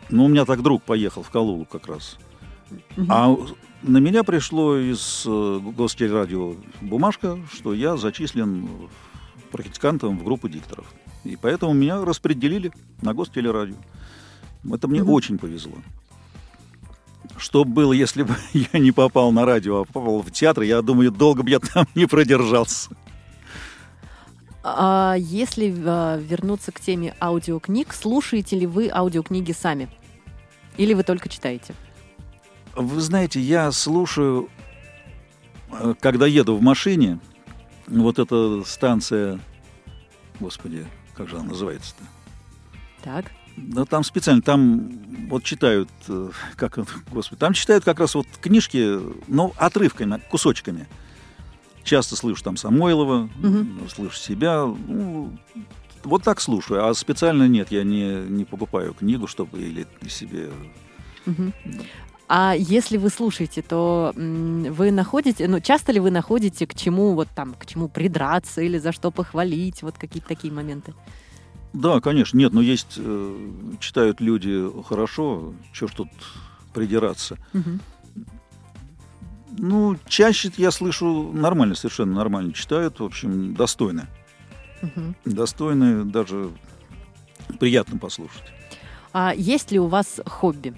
[0.10, 2.18] Ну, у меня так друг поехал в Калугу как раз.
[3.08, 3.36] А
[3.84, 8.68] на меня пришло из э, Гостелерадио бумажка, что я зачислен
[9.52, 10.86] практикантом в группу дикторов.
[11.24, 13.76] И поэтому меня распределили на Гостелерадио.
[14.72, 15.76] Это мне очень повезло.
[17.38, 21.12] Что было, если бы я не попал на радио, а попал в театр, я думаю,
[21.12, 22.90] долго бы я там не продержался.
[24.64, 29.90] А если а, вернуться к теме аудиокниг, слушаете ли вы аудиокниги сами?
[30.78, 31.76] Или вы только читаете?
[32.74, 34.50] Вы знаете, я слушаю,
[35.72, 37.20] э, когда еду в машине,
[37.88, 39.40] вот эта станция,
[40.40, 42.04] господи, как же она называется-то?
[43.04, 43.26] Так.
[43.58, 44.90] Да там специально, там
[45.30, 46.80] вот читают, э, как,
[47.12, 48.98] господи, там читают как раз вот книжки,
[49.28, 50.88] ну, отрывками, кусочками.
[51.84, 53.90] Часто слышу там Самойлова, Мгм.
[53.94, 55.32] слышу себя, ну,
[56.04, 60.50] вот так слушаю, а специально нет, я не, не покупаю книгу, чтобы или себе...
[61.26, 61.54] Мгм.
[62.30, 67.28] А если вы слушаете, то вы находите, ну, часто ли вы находите, к чему вот
[67.36, 70.94] там, к чему придраться или за что похвалить, вот какие-то такие моменты?
[71.74, 76.08] Да, конечно, нет, но есть, э, читают люди хорошо, что ж тут
[76.74, 77.38] придираться.
[77.52, 77.80] Мгм.
[79.58, 84.08] Ну, чаще я слышу нормально, совершенно нормально читают, в общем, достойно.
[84.82, 85.16] Мгм.
[85.26, 86.50] Достойно, даже
[87.60, 88.44] приятно послушать.
[89.14, 90.74] А есть ли у вас хобби?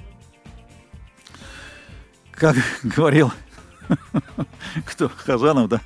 [2.32, 3.32] Как говорил
[4.86, 5.82] кто, Хазанов, да,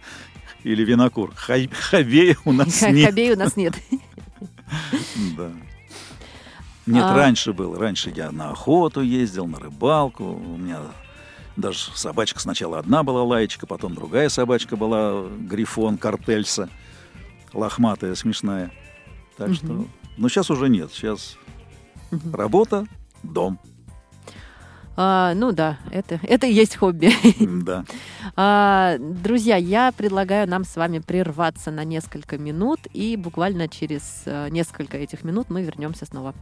[0.63, 3.07] или Винокур, хоббея у нас нет.
[3.09, 3.75] Хоббей у нас нет.
[5.37, 5.51] Да.
[6.85, 7.77] Нет, А- раньше было.
[7.77, 10.23] Раньше я на охоту ездил, на рыбалку.
[10.23, 10.79] У меня
[11.59, 16.69] даже собачка сначала одна была лаечка, потом другая собачка была, грифон, картельса,
[17.53, 18.71] лохматая, смешная.
[19.37, 19.85] Так что...
[20.17, 20.91] Но сейчас уже нет.
[20.91, 21.37] Сейчас
[22.33, 22.85] работа,
[23.23, 23.59] дом.
[25.01, 27.13] А, ну да, это, это и есть хобби.
[27.63, 27.85] Да.
[28.35, 34.49] А, друзья, я предлагаю нам с вами прерваться на несколько минут, и буквально через э,
[34.49, 36.35] несколько этих минут мы вернемся снова.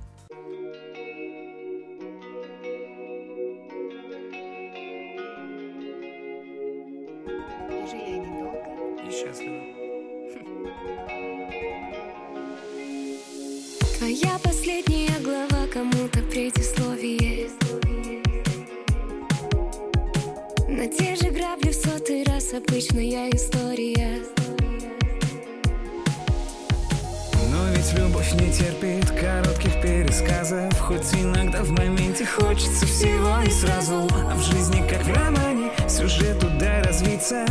[32.58, 34.08] Хочется всего и сразу.
[34.32, 37.46] А в жизни, как в романе, сюжету дай развиться.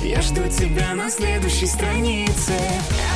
[0.00, 2.54] Я жду тебя на следующей странице.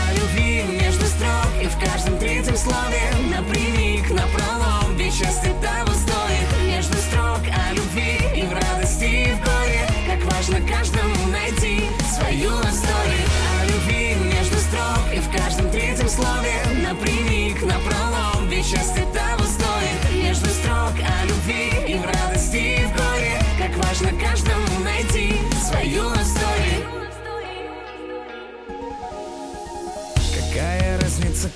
[0.08, 2.98] О любви между строк и в каждом третьем слове.
[3.30, 6.66] Напрямик на пролом, ведь счастье того стоит.
[6.66, 9.86] Между строк о любви и в радости, и в горе.
[10.08, 13.26] Как важно каждому найти свою историю
[13.60, 16.55] О любви между строк и в каждом третьем слове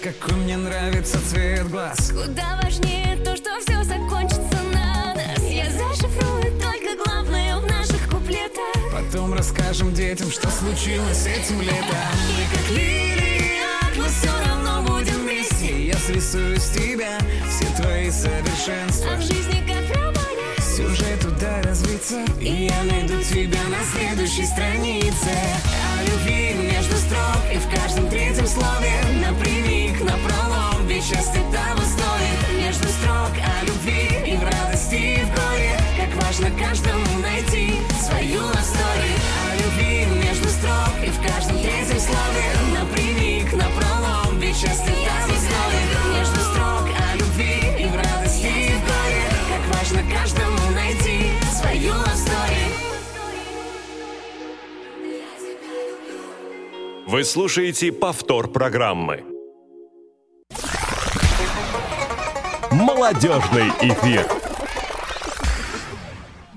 [0.02, 2.10] какой мне нравится цвет глаз.
[2.10, 5.42] Куда важнее то, что все закончится на нас.
[5.42, 8.74] Я зашифрую только главное в наших куплетах.
[8.92, 11.96] Потом расскажем детям, что случилось этим летом.
[12.38, 13.60] И как лилии
[13.96, 15.86] мы все равно будем вместе.
[15.86, 19.12] Я срисую с тебя все твои совершенства.
[19.12, 20.20] А в жизни как романе.
[20.60, 25.30] Сюжету дай развиться И я найду тебя на следующей странице
[26.00, 28.92] о любви между строк И в каждом третьем слове.
[29.24, 32.64] Напрямик, на пролом Ведь счастье того стоит.
[32.64, 35.78] Между строк о любви И в радости, и в горе.
[35.98, 39.14] Как важно каждому найти свою лавстори
[39.50, 42.46] О любви между строк И в каждом третьем слове.
[42.78, 45.19] Напрямик, на пролом Ведь счастье того
[57.10, 59.24] Вы слушаете повтор программы.
[62.70, 64.39] Молодежный эфир.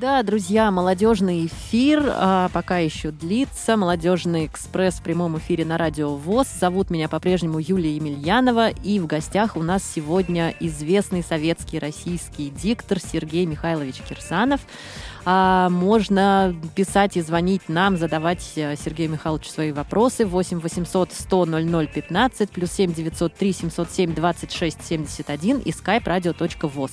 [0.04, 3.78] Да, друзья, молодежный эфир а, пока еще длится.
[3.78, 6.48] Молодежный экспресс в прямом эфире на радио ВОЗ.
[6.60, 8.72] Зовут меня по-прежнему Юлия Емельянова.
[8.72, 14.60] И в гостях у нас сегодня известный советский российский диктор Сергей Михайлович Кирсанов.
[15.24, 20.26] А, можно писать и звонить нам, задавать э, Сергею Михайловичу свои вопросы.
[20.26, 26.92] 8 800 100 00 15 плюс 7 903 707 26 71 и skype radio.voz.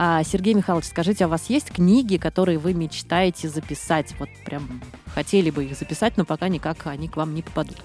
[0.00, 4.14] А, Сергей Михайлович, скажите, а у вас есть книги, которые вы мечтаете записать?
[4.20, 4.80] Вот прям
[5.12, 7.78] хотели бы их записать, но пока никак они к вам не попадут.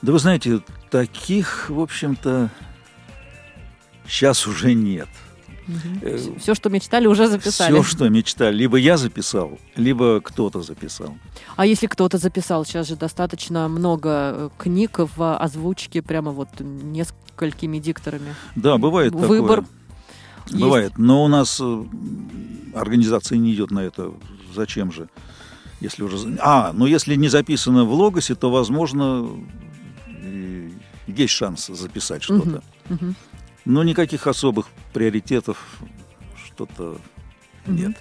[0.00, 2.50] Да вы знаете, таких, в общем-то,
[4.06, 5.08] сейчас уже нет.
[6.02, 7.72] Э, Все, что мечтали, уже записали.
[7.72, 11.16] Все, что мечтали, либо я записал, либо кто-то записал.
[11.56, 16.48] А если кто-то записал, сейчас же достаточно много э, книг в озвучке прямо вот
[17.34, 18.34] несколькими дикторами.
[18.56, 19.64] Да, бывает Выбор
[20.44, 20.60] такое.
[20.60, 21.84] Бывает, но у нас э,
[22.74, 24.12] организация не идет на это.
[24.54, 25.08] Зачем же?
[25.80, 26.36] Если уже...
[26.40, 29.26] А, ну если не записано в логосе, то, возможно,
[31.06, 32.62] есть шанс записать что-то.
[32.88, 33.14] Мгм.
[33.64, 35.78] Но никаких особых приоритетов
[36.44, 36.98] что-то
[37.66, 37.96] нет.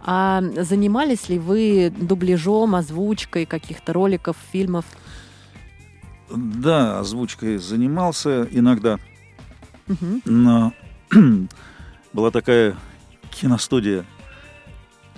[0.00, 4.84] А занимались ли вы дубляжом, озвучкой каких-то роликов, фильмов?
[6.36, 8.98] Да, озвучкой занимался иногда,
[9.86, 10.22] Мгм.
[10.24, 10.72] но
[12.12, 12.76] была такая
[13.30, 14.04] киностудия,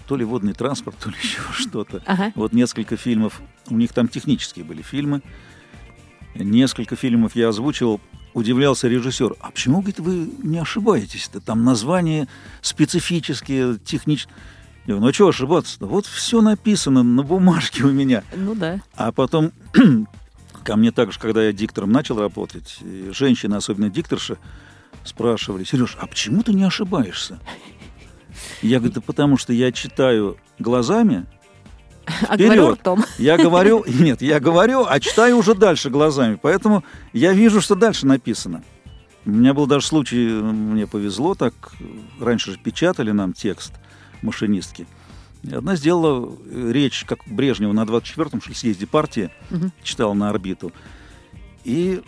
[0.07, 2.03] то ли водный транспорт, то ли еще что-то.
[2.07, 2.33] Ага.
[2.35, 5.23] Вот несколько фильмов, у них там технические были фильмы.
[6.35, 8.01] Несколько фильмов я озвучивал.
[8.33, 9.37] Удивлялся режиссер.
[9.39, 11.41] А почему, говорит, вы не ошибаетесь-то?
[11.41, 12.27] Там названия
[12.63, 14.35] специфические, технические.
[14.87, 15.87] Я говорю, ну а что ошибаться-то?
[15.87, 18.25] Вот все написано на бумажке у меня.
[18.35, 18.81] Ну да.
[18.97, 19.53] А потом
[20.65, 22.79] ко мне также, когда я диктором начал работать,
[23.13, 24.39] женщины, особенно дикторши,
[25.05, 27.39] спрашивали, Сереж, а почему ты не ошибаешься?
[28.63, 31.27] Я говорю, да потому что я читаю глазами,
[32.29, 32.39] А Вперед!
[32.57, 33.05] говорю ртом.
[33.19, 36.39] я говорю, нет, я говорю, а читаю уже дальше глазами.
[36.41, 38.63] Поэтому я вижу, что дальше написано.
[39.27, 41.55] У меня был даже случай, мне повезло так,
[42.21, 43.73] раньше же печатали нам текст
[44.21, 44.87] машинистки.
[45.53, 49.73] Одна сделала э, речь, как Брежнева на 24-м что ли, съезде партии, Мгм.
[49.83, 50.73] читала на орбиту.
[51.65, 52.01] И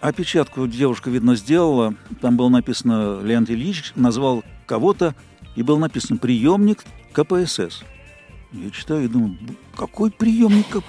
[0.00, 1.94] опечатку девушка, видно, сделала.
[2.20, 5.14] Там было написано, Леонид Ильич назвал кого-то,
[5.56, 7.82] и было написано «приемник КПСС».
[8.52, 10.66] Я читаю и думаю, «Б- какой приемник?
[10.68, 10.84] КП?»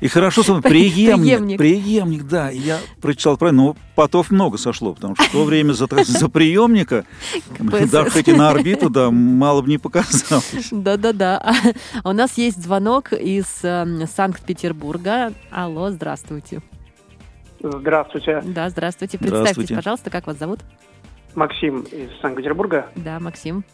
[0.00, 1.58] И хорошо, что преемник, Преемник.
[1.58, 2.50] преемник, да.
[2.50, 7.04] Я прочитал правильно, но потов много сошло, потому что в то время за, за преемника,
[7.90, 10.68] да, хоть и на орбиту, да, мало бы не показалось.
[10.70, 11.38] Да-да-да.
[11.38, 11.52] А,
[12.08, 15.32] у нас есть звонок из эм, Санкт-Петербурга.
[15.50, 16.60] Алло, здравствуйте.
[17.60, 19.16] Здравствуйте, Да, здравствуйте.
[19.18, 19.74] Представьтесь, Здравствуйте.
[19.76, 20.60] пожалуйста, как вас зовут?
[21.34, 22.86] Максим из Санкт-Петербурга.
[22.96, 23.64] Да, Максим.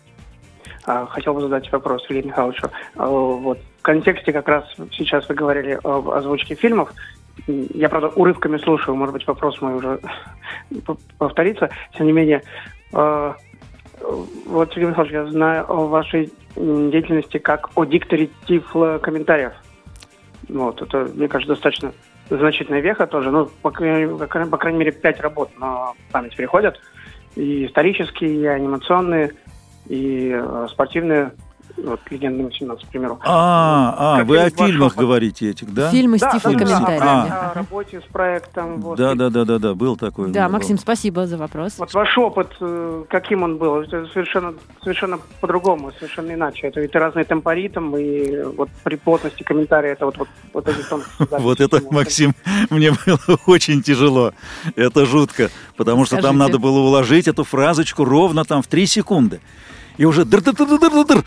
[0.85, 2.71] А, Хотел бы задать вопрос Сергею Михайловичу.
[2.97, 6.93] А, Вот в контексте как раз сейчас вы говорили об озвучке фильмов.
[7.49, 9.99] Я, правда, урывками слушаю, может быть, вопрос мой уже
[11.19, 11.69] повторится.
[11.99, 12.43] Тем не менее,
[12.93, 13.35] а,
[14.47, 19.53] вот, Сергей Михайлович, я знаю о вашей деятельности как о дикторе тифло комментариев.
[20.49, 21.93] Вот, это, мне кажется, достаточно
[22.31, 23.33] значительная веха тоже.
[23.33, 26.79] Ну, по, по крайней- мере, пять работ на память переходят.
[27.35, 29.33] И исторические, и анимационные,
[29.89, 31.33] и э, спортивные.
[31.77, 33.19] Вот «Легенда 18», к примеру.
[33.25, 35.01] А, а, вы о фильм «Ваш фильмах опыт».
[35.01, 35.91] говорите этих, да?
[35.91, 37.31] Фильмы с Да, да, да, тифлокомментариями.
[37.31, 37.51] А.
[37.51, 38.81] о работе с проектом.
[38.81, 38.99] вот.
[38.99, 40.31] Да, да, да, да, да, был такой.
[40.31, 40.49] Да.
[40.49, 41.75] Максим, спасибо за вопрос.
[41.79, 43.81] Вот ваш опыт, э, каким он был?
[43.83, 46.69] Это совершенно, совершенно по-другому, совершенно иначе.
[46.69, 51.13] Это ведь разный темпоритм, и вот при плотности комментария, это вот, вот, вот эти тонкости.
[51.43, 52.35] Вот это, Максим,
[52.71, 54.33] мне было очень тяжело.
[54.77, 59.41] Это жутко, потому что там надо было уложить эту фразочку ровно там в три секунды.
[59.99, 61.25] И уже дыр дыр дыр дыр дыр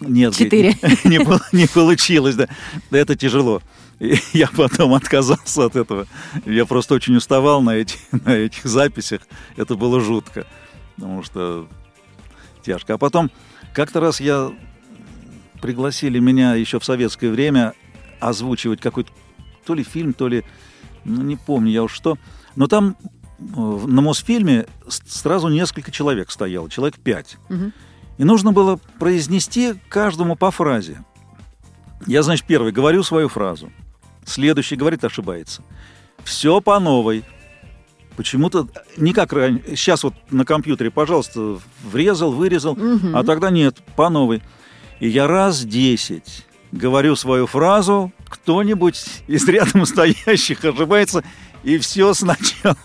[0.00, 0.74] Нет, Четыре.
[1.04, 2.48] не, пол- не получилось, да.
[2.90, 3.62] Да это тяжело.
[3.98, 6.06] И я потом отказался от этого.
[6.46, 9.22] Я просто очень уставал на, эти, на этих записях.
[9.56, 10.46] Это было жутко,
[10.96, 11.68] потому что
[12.62, 12.94] тяжко.
[12.94, 13.30] А потом
[13.74, 14.52] как-то раз я
[15.60, 17.74] пригласили меня еще в советское время
[18.18, 19.12] озвучивать какой-то
[19.64, 20.44] то ли фильм, то ли,
[21.04, 22.16] ну не помню я уж что.
[22.56, 22.96] Но там
[23.38, 27.36] э, на Мосфильме сразу несколько человек стояло, человек пять.
[27.50, 27.72] Мгм.
[28.20, 31.02] И нужно было произнести каждому по фразе.
[32.06, 33.72] Я, значит, первый говорю свою фразу.
[34.26, 35.62] Следующий говорит, ошибается.
[36.22, 37.24] Все по новой.
[38.16, 38.68] Почему-то
[38.98, 39.74] не как раньше.
[39.74, 42.76] Сейчас вот на компьютере, пожалуйста, врезал, вырезал.
[42.76, 43.16] Мгм.
[43.16, 44.42] А тогда нет, по новой.
[44.98, 51.24] И я раз десять говорю свою фразу, кто-нибудь из рядом стоящих ошибается,
[51.62, 52.76] и все сначала.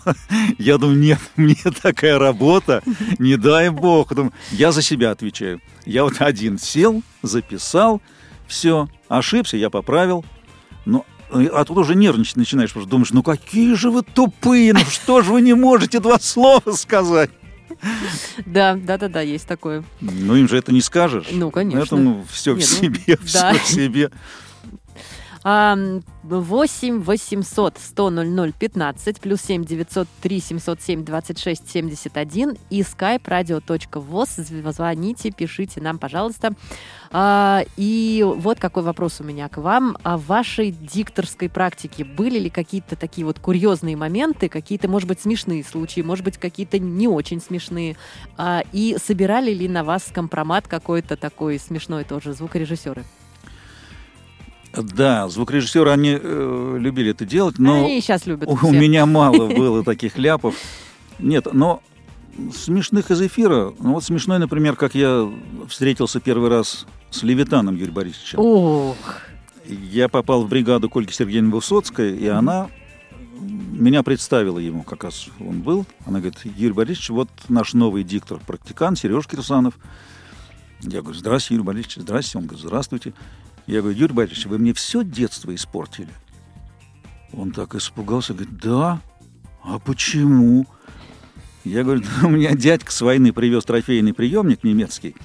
[0.58, 2.82] Я думаю, нет, мне такая работа,
[3.18, 4.14] не дай бог.
[4.14, 5.60] Думаю, я за себя отвечаю.
[5.84, 8.02] Я вот один сел, записал,
[8.46, 10.24] все, ошибся, я поправил.
[10.84, 14.80] Но а тут уже нервничать начинаешь, потому что думаешь, ну какие же вы тупые, ну
[14.80, 17.30] что же вы не можете два слова сказать?
[18.46, 19.84] Да, да, да, да, есть такое.
[20.00, 21.26] Ну им же это не скажешь.
[21.30, 21.80] Ну, конечно.
[21.80, 23.54] Поэтому все в Не, ну, себе, все да.
[23.54, 24.10] в себе.
[25.48, 25.76] А,
[26.24, 34.72] 8 800 100 00 15 плюс 7 903 707 26 71 и skype.
[34.72, 36.52] Звоните, пишите нам, пожалуйста.
[37.12, 39.96] А, и вот какой вопрос у меня к вам.
[40.02, 45.62] О вашей дикторской практике были ли какие-то такие вот курьезные моменты, какие-то, может быть, смешные
[45.62, 47.96] случаи, может быть, какие-то не очень смешные?
[48.36, 53.04] А, и собирали ли на вас компромат какой-то такой смешной тоже звукорежиссеры?
[54.76, 58.48] Да, звукорежиссеры, они э, любили это делать, но Они сейчас любят.
[58.48, 58.70] у все.
[58.70, 60.54] меня мало было таких ляпов.
[61.18, 61.82] Нет, но
[62.54, 63.72] смешных из эфира.
[63.78, 65.30] Ну вот смешной, например, как я
[65.68, 68.38] встретился первый раз с Левитаном Юрием Борисовичем.
[68.38, 68.96] Ох,
[69.66, 72.68] Я попал в бригаду Кольки Сергеевны Высоцкой, и она
[73.40, 75.86] меня представила ему, как раз он был.
[76.06, 79.74] Она говорит, Юрий Борисович, вот наш новый диктор, практикант Сереж Кирсанов.
[80.82, 82.38] Я говорю, здравствуйте, Юрий Борисович, здравствуйте.
[82.38, 83.12] Он говорит, здравствуйте.
[83.66, 86.10] Я говорю, Юрий Борисович, вы мне все детство испортили.
[87.32, 89.00] Он так испугался, говорит, да,
[89.62, 90.66] а почему?
[91.64, 95.16] Я говорю, «Да у меня дядька с войны привез трофейный приемник немецкий.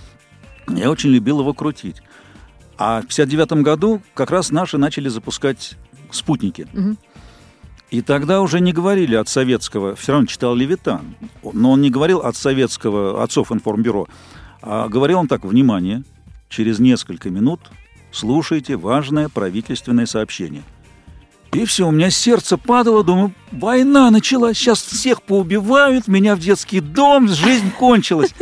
[0.68, 2.02] Я очень любил его крутить.
[2.78, 5.78] А в 59 году как раз наши начали запускать
[6.10, 6.68] спутники.
[6.74, 6.98] Мгм.
[7.92, 12.20] И тогда уже не говорили от советского, все равно читал Левитан, но он не говорил
[12.20, 14.08] от советского, отцов информбюро,
[14.62, 16.04] а говорил он так, внимание,
[16.48, 17.60] через несколько минут
[18.12, 20.64] слушайте важное правительственное сообщение.
[21.54, 26.80] И все, у меня сердце падало, думаю, война началась, сейчас всех поубивают, меня в детский
[26.80, 28.34] дом, жизнь кончилась.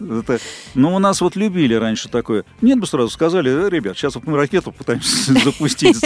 [0.00, 0.38] Это,
[0.74, 2.44] ну, у нас вот любили раньше такое.
[2.60, 5.98] Нет бы сразу сказали, «Э, ребят, сейчас мы ракету пытаемся запустить.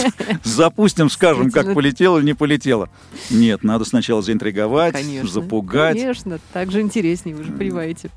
[0.44, 2.88] Запустим, скажем, как полетело или не полетело.
[3.30, 5.28] Нет, надо сначала заинтриговать, конечно.
[5.28, 5.96] запугать.
[5.96, 8.10] Конечно, так же интереснее, вы же понимаете.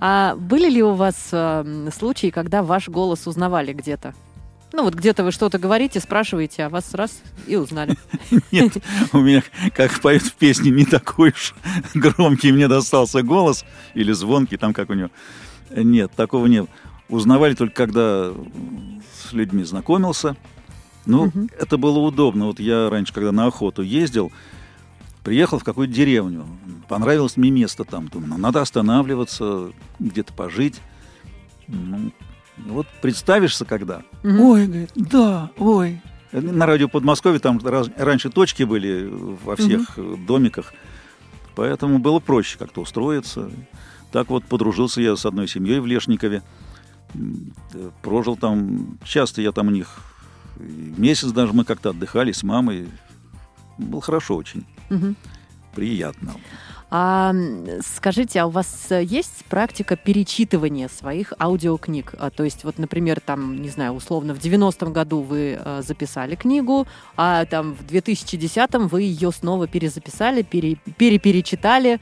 [0.00, 4.14] А были ли у вас э, случаи, когда ваш голос узнавали где-то?
[4.72, 7.96] Ну вот где-то вы что-то говорите, спрашиваете, а вас раз и узнали.
[8.52, 8.76] Нет,
[9.12, 9.42] у меня,
[9.74, 11.54] как поют в песне, не такой уж
[11.94, 13.64] громкий мне достался голос
[13.94, 15.10] или звонкий, там как у него.
[15.70, 16.68] Нет, такого нет.
[17.08, 18.32] Узнавали только, когда
[19.24, 20.36] с людьми знакомился.
[21.06, 22.46] Ну, это было удобно.
[22.46, 24.32] Вот я раньше, когда на охоту ездил,
[25.26, 26.46] приехал в какую-то деревню.
[26.88, 28.06] Понравилось мне место там.
[28.06, 30.80] Думаю, ну, надо останавливаться, где-то пожить.
[31.66, 32.12] Ну,
[32.58, 34.02] вот представишься когда.
[34.22, 34.40] Мгм.
[34.40, 36.00] Ой, говорит, да, ой.
[36.30, 39.10] На радио Подмосковье там раз- раньше точки были
[39.44, 40.72] во всех э, домиках,
[41.56, 43.50] поэтому было проще как-то устроиться.
[44.12, 46.44] Так вот подружился я с одной семьей в Лешникове,
[47.14, 49.88] э, прожил там, часто я там у них,
[50.56, 52.86] месяц даже мы как-то отдыхали с мамой.
[53.76, 55.16] Было хорошо очень, Мгм.
[55.74, 56.32] приятно.
[56.88, 57.34] А
[57.80, 62.14] скажите, а у вас э, есть практика перечитывания своих аудиокниг?
[62.16, 66.36] А, то есть, вот, например, там, не знаю, условно, в 90-м году вы э, записали
[66.36, 72.00] книгу, а там в 2010-м вы ее снова перезаписали, пере, переперечитали.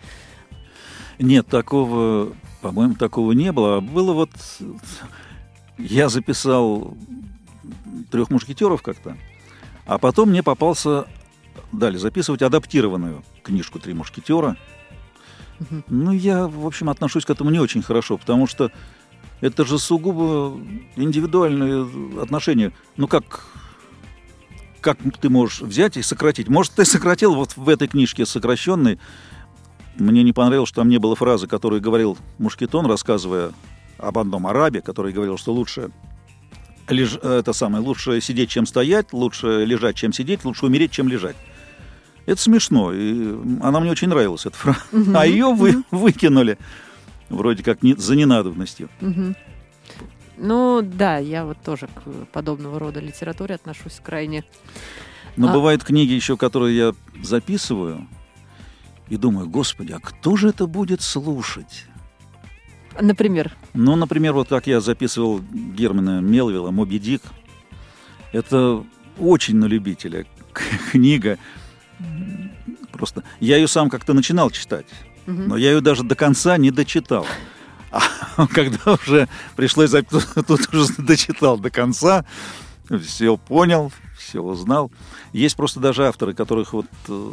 [1.18, 3.78] Нет, такого, по-моему, такого не было.
[3.78, 4.30] А Было вот...
[5.78, 6.94] Я записал
[8.12, 9.16] трех мушкетеров как-то,
[9.86, 11.06] а потом мне попался...
[11.72, 14.56] Дали записывать адаптированную книжку «Три мушкетера».
[15.88, 18.70] Ну, я, в общем, отношусь к этому не очень хорошо, потому что
[19.40, 20.58] это же сугубо
[20.96, 22.72] индивидуальные отношения.
[22.96, 23.46] Ну, как,
[24.80, 26.48] как ты можешь взять и сократить?
[26.48, 28.98] Может, ты сократил вот в этой книжке сокращенной.
[29.96, 33.52] Мне не понравилось, что там не было фразы, которую говорил Мушкетон, рассказывая
[33.98, 35.90] об одном арабе, который говорил, что лучше
[36.88, 41.36] леж- это самое, лучше сидеть, чем стоять, лучше лежать, чем сидеть, лучше умереть, чем лежать.
[42.26, 44.80] Это смешно, и она мне очень нравилась, эта фраза.
[44.92, 45.16] Мгм.
[45.16, 46.58] А ее вы, выкинули,
[47.28, 48.88] вроде как не, за ненадобностью.
[49.00, 49.36] Мгм.
[50.36, 54.42] Ну, да, я вот тоже к подобного рода литературе отношусь крайне.
[55.36, 58.08] Но А- бывают книги еще, которые я записываю,
[59.08, 61.84] и думаю, господи, а кто же это будет слушать?
[63.00, 67.22] Например, Ну, например, вот как я записывал Германа Мелвилла «Моби Дик».
[68.32, 68.84] Это
[69.18, 70.26] очень на любителя
[70.90, 71.38] книга.
[72.92, 74.86] Просто я ее сам как-то начинал читать,
[75.26, 75.48] мгм.
[75.48, 77.26] но я ее даже до конца не дочитал.
[77.90, 79.90] А, когда уже пришлось,
[80.46, 82.24] тут уже дочитал до конца,
[83.02, 84.90] все понял, все узнал.
[85.32, 87.30] Есть просто даже авторы, которых вот э,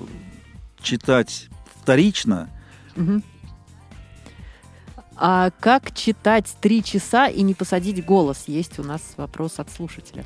[0.82, 1.49] читать
[1.82, 2.49] вторично,
[2.95, 3.24] Мгм.
[5.24, 8.45] А как читать три часа и не посадить голос?
[8.47, 10.26] Есть у нас вопрос от слушателя.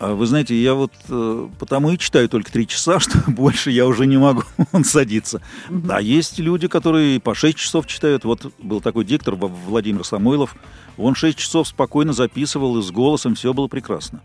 [0.00, 3.86] А Вы знаете, я вот э, потому и читаю только три часа, что больше я
[3.86, 4.42] уже не могу
[4.84, 5.40] садиться.
[5.68, 5.88] Мгм.
[5.92, 8.24] А есть люди, которые по 6 часов читают.
[8.24, 10.56] Вот был такой диктор Владимир Самойлов.
[10.96, 14.20] Он 6 часов спокойно записывал, и с голосом все было прекрасно.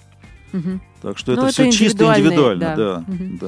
[0.53, 0.81] Мгм.
[1.03, 2.59] Так что Ну, это, это все чисто индивидуальные, индивидуально.
[2.59, 2.75] да.
[2.75, 3.37] Да, Мгм.
[3.37, 3.47] да.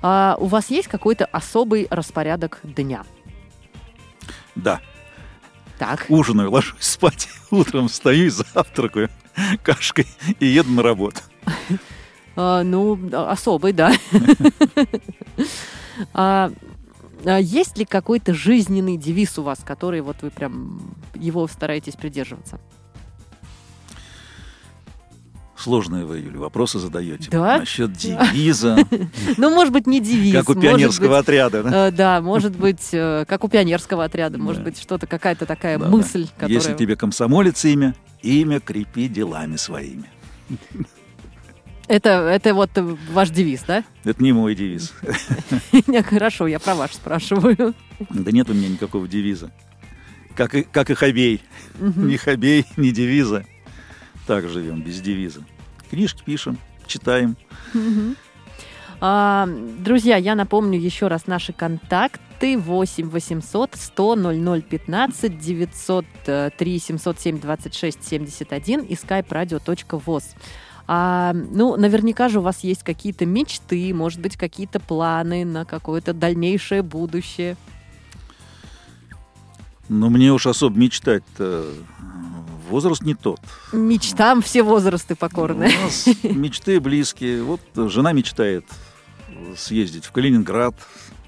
[0.00, 3.04] А у вас есть какой-то особый распорядок дня?
[4.54, 4.80] Да.
[5.78, 6.06] Так.
[6.08, 9.10] Ужинаю, ложусь спать, утром встаю и завтракаю
[9.62, 10.06] кашкой
[10.40, 11.20] и еду на работу.
[12.36, 13.92] А, ну, особый, да.
[16.14, 16.52] А,
[17.24, 22.60] а есть ли какой-то жизненный девиз у вас, который вот вы прям его стараетесь придерживаться?
[25.58, 27.30] Сложные вы, Юля, вопросы задаете.
[27.30, 27.58] Да?
[27.58, 28.78] Насчет девиза,
[29.36, 30.32] Ну, может быть, не девиз.
[30.32, 31.62] как у пионерского отряда.
[31.64, 31.90] да?
[31.90, 36.28] Да, может быть, как у пионерского отряда, может быть, что-то, какая-то такая мысль.
[36.46, 40.04] Если тебе комсомолец имя, имя крепи делами своими.
[41.88, 42.70] Это, это вот
[43.10, 43.82] ваш девиз, да?
[44.04, 44.92] Это не мой девиз.
[46.08, 47.74] Хорошо, я про ваш спрашиваю.
[48.10, 49.50] Да нет у меня никакого девиза.
[50.36, 51.42] Как и, как и Хабей.
[51.80, 53.44] Ни Хабей, ни девиза.
[54.28, 55.40] Так живем, без девиза.
[55.88, 57.34] Книжки пишем, читаем.
[59.00, 59.48] А,
[59.78, 68.04] друзья, я напомню еще раз наши контакты 8 800 100 00 15 903 707 26
[68.04, 70.24] 71 и skype-radio.voz.
[70.86, 76.12] А, ну, наверняка же у вас есть какие-то мечты, может быть, какие-то планы на какое-то
[76.12, 77.56] дальнейшее будущее.
[79.88, 81.72] Но мне уж особо мечтать-то
[82.68, 83.40] возраст не тот.
[83.72, 85.70] Мечтам все возрасты покорны.
[85.80, 87.42] У нас мечты близкие.
[87.42, 88.64] Вот жена мечтает
[89.56, 90.74] съездить в Калининград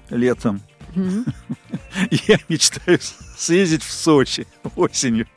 [0.09, 0.61] летом.
[0.95, 2.99] Я мечтаю
[3.37, 5.27] съездить в Сочи осенью.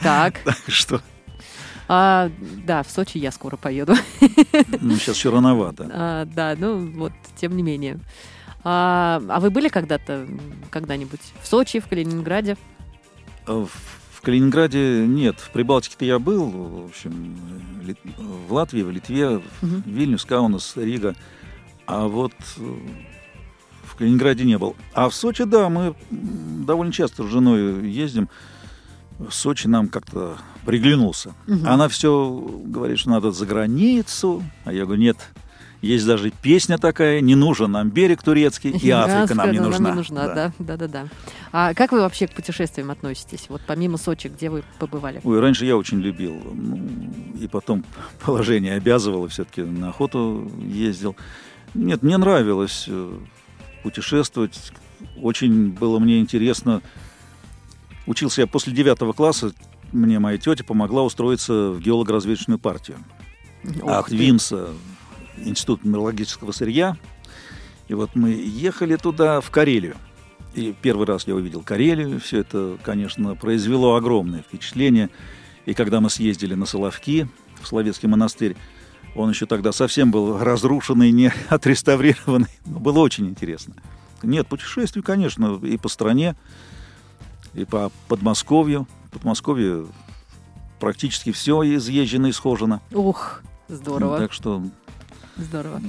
[0.00, 1.00] Так, Так что,
[1.88, 2.30] а,
[2.64, 3.94] да, в Сочи я скоро поеду.
[4.80, 5.88] ну, сейчас еще рановато.
[5.92, 8.00] А, да, ну вот, тем не менее.
[8.64, 10.26] А, а вы были когда-то,
[10.70, 12.56] когда-нибудь в Сочи, в Калининграде?
[13.46, 13.70] А в
[14.24, 15.38] Калининграде нет.
[15.38, 16.46] В Прибалтике-то я был.
[16.50, 17.36] В общем,
[17.82, 19.82] Лит- в Латвии, в Литве, Мгм.
[19.86, 21.14] Вильнюс, Каунас, Рига.
[21.86, 22.76] А вот э,
[23.84, 24.74] в Калининграде не был.
[24.94, 28.28] А в Сочи, да, мы довольно часто с женой ездим.
[29.18, 31.34] В Сочи нам как-то приглянулся.
[31.46, 31.66] Мгм.
[31.68, 34.42] Она все говорит, что надо за границу.
[34.64, 35.16] А я говорю, нет.
[35.84, 39.90] Есть даже песня такая, не нужен нам берег турецкий, и Африка нам не Нам нужна.
[39.90, 41.08] не нужна, да, да, да, да.
[41.52, 43.46] А как вы вообще к путешествиям относитесь?
[43.50, 45.20] Вот помимо Сочи, где вы побывали?
[45.22, 46.40] Ой, раньше я очень любил.
[46.54, 46.80] Ну,
[47.38, 47.84] и потом
[48.24, 51.16] положение обязывало, все-таки на охоту ездил.
[51.74, 53.18] Нет, мне нравилось э,
[53.82, 54.72] путешествовать.
[55.20, 56.80] Очень было мне интересно.
[58.06, 59.52] Учился я после девятого класса.
[59.92, 62.96] Мне моя тетя помогла устроиться в геолого-разведочную партию.
[63.82, 64.10] От.
[64.10, 64.68] ВИМСа,
[65.38, 66.96] Институт минералогического сырья.
[67.88, 69.96] И вот мы ехали туда, в Карелию.
[70.54, 72.20] И первый раз я увидел Карелию.
[72.20, 75.10] Все это, конечно, произвело огромное впечатление.
[75.66, 77.28] И когда мы съездили на Соловки,
[77.60, 78.56] в Словецкий монастырь,
[79.14, 82.48] он еще тогда совсем был разрушенный, не отреставрированный.
[82.66, 83.74] Но было очень интересно.
[84.22, 86.36] Нет, путешествий, конечно, и по стране,
[87.52, 88.86] и по Подмосковью.
[89.10, 89.86] Подмосковье
[90.80, 92.80] практически все изъезжено и схожено.
[92.92, 94.62] Ух, здорово, Так что
[95.36, 95.80] здорово.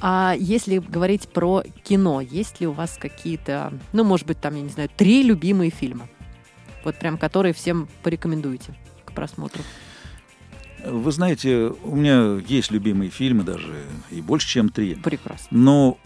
[0.00, 4.62] А если говорить про кино, есть ли у вас какие-то, ну, может быть, там, я
[4.62, 6.08] не знаю, три любимые фильма?
[6.84, 8.74] Вот прям, которые всем порекомендуете
[9.04, 9.62] к просмотру.
[10.86, 14.94] Вы знаете, у меня есть любимые фильмы даже, и больше, чем три.
[14.94, 15.46] Прекрасно.
[15.50, 15.98] Но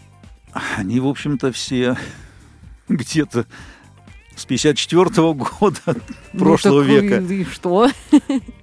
[0.51, 1.97] они, в общем-то, все
[2.89, 3.45] где-то
[4.35, 5.95] с 54 года
[6.33, 7.33] прошлого Ну, так века.
[7.33, 7.89] И, и что?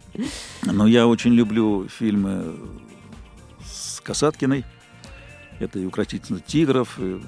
[0.62, 2.54] Но я очень люблю фильмы
[3.64, 4.64] с Касаткиной.
[5.58, 6.98] Это и «Укротительный тигров».
[6.98, 7.20] и,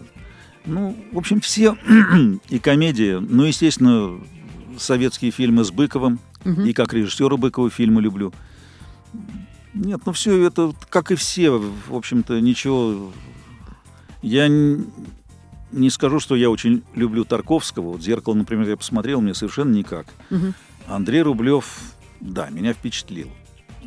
[0.67, 1.77] ну, в общем, все.
[2.49, 3.19] и комедии.
[3.21, 4.21] Ну, естественно,
[4.79, 6.19] советские фильмы с Быковым.
[6.45, 8.33] И как режиссера Быкова фильмы люблю.
[9.73, 13.13] Нет, ну все это, как и все, в общем-то, ничего...
[14.23, 17.93] Я не скажу, что я очень люблю Тарковского.
[17.93, 20.07] Вот «Зеркало», например, я посмотрел, мне совершенно никак.
[20.31, 20.55] Мгм.
[20.87, 21.81] Андрей Рублев,
[22.21, 23.31] да, меня впечатлил.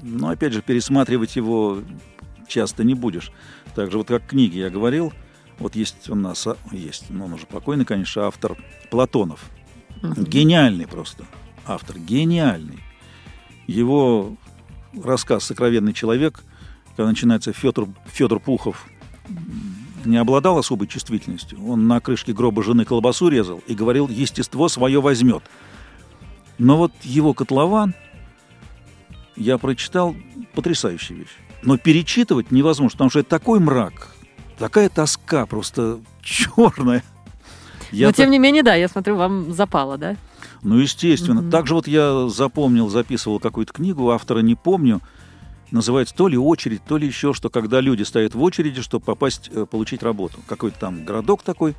[0.02, 1.80] Но, опять же, пересматривать его
[2.48, 3.32] часто не будешь.
[3.76, 5.14] Так же, вот как книги я говорил,
[5.60, 8.58] вот есть у нас, а, есть, но он уже покойный, конечно, автор
[8.90, 9.46] Платонов.
[10.02, 11.26] Гениальный просто
[11.68, 12.80] автор, гениальный.
[13.68, 14.36] Его
[15.04, 16.44] рассказ «Сокровенный человек»,
[16.96, 18.88] когда начинается Федор, Федор Пухов,
[20.06, 21.64] не обладал особой чувствительностью.
[21.68, 25.44] Он на крышке гроба жены колбасу резал и говорил, естество свое возьмет.
[26.58, 27.94] Но вот его котлован
[29.36, 30.16] я прочитал
[30.54, 31.36] потрясающая вещь.
[31.64, 34.16] Но перечитывать невозможно, потому что это такой мрак,
[34.58, 37.04] такая тоска просто черная.
[37.92, 38.18] Я Но, так...
[38.18, 40.16] тем не менее, да, я смотрю, вам запало, да?
[40.62, 41.40] Ну, естественно.
[41.40, 41.52] Mm-hmm.
[41.52, 45.02] Также вот я запомнил, записывал какую-то книгу, автора не помню,
[45.72, 49.50] называется то ли очередь, то ли еще что, когда люди стоят в очереди, чтобы попасть,
[49.54, 50.40] э, получить работу.
[50.48, 51.76] Какой-то там городок такой.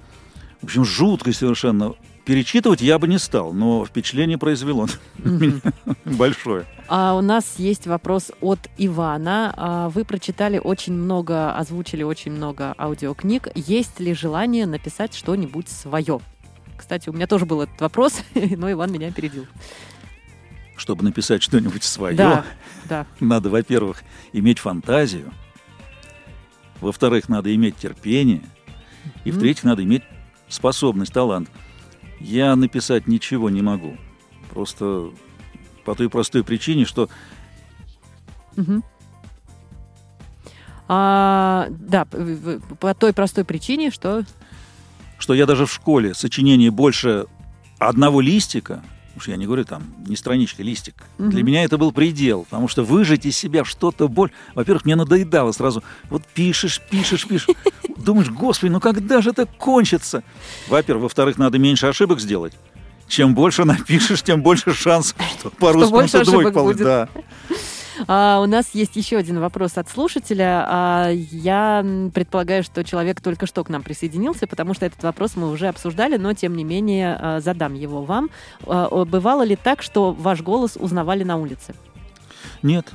[0.61, 1.94] В общем, жуткий совершенно.
[2.24, 4.86] Перечитывать я бы не стал, но впечатление произвело
[6.04, 6.66] большое.
[6.86, 9.54] А у нас есть вопрос от Ивана.
[9.56, 13.48] А, вы прочитали очень много, озвучили очень много аудиокниг.
[13.54, 16.20] Есть ли желание написать что-нибудь свое?
[16.76, 19.46] Кстати, у меня тоже был этот вопрос, но Иван меня опередил.
[20.76, 22.44] Чтобы написать что-нибудь свое, да,
[22.88, 23.06] да.
[23.20, 24.02] надо, во-первых,
[24.32, 25.32] иметь фантазию,
[26.80, 28.42] во-вторых, надо иметь терпение,
[29.24, 30.02] и, в-третьих, надо иметь
[30.49, 31.51] способность, талант.
[32.20, 33.96] Я написать ничего не могу.
[34.51, 35.11] Просто
[35.84, 37.09] по той простой причине, что...
[38.57, 38.82] Угу.
[40.88, 44.24] А, да, по той простой причине, что
[45.18, 47.26] что я даже в школе сочинение больше
[47.78, 48.82] одного листика,
[49.18, 51.28] уж я не говорю там, не страничка, листик, угу.
[51.28, 54.30] для меня это был предел, потому что выжать из себя что-то боль...
[54.54, 55.82] Во-первых, мне надоедало сразу.
[56.08, 57.54] Вот пишешь, пишешь, пишешь.
[57.96, 60.22] Думаешь, господи, ну когда же это кончится?
[60.68, 61.04] Во-первых.
[61.04, 62.54] Во-вторых, надо меньше ошибок сделать.
[63.08, 67.08] Чем больше напишешь, тем больше шансов, что по-русски двойка получится.
[67.14, 67.56] Да.
[68.07, 70.64] А, у нас есть еще один вопрос от слушателя.
[70.68, 71.84] А, я
[72.14, 76.16] предполагаю, что человек только что к нам присоединился, потому что этот вопрос мы уже обсуждали,
[76.16, 78.30] но тем не менее а, задам его вам.
[78.66, 81.74] А, бывало ли так, что ваш голос узнавали на улице?
[82.62, 82.86] Нет,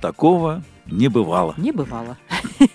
[0.00, 1.54] такого не бывало.
[1.56, 2.16] Не бывало.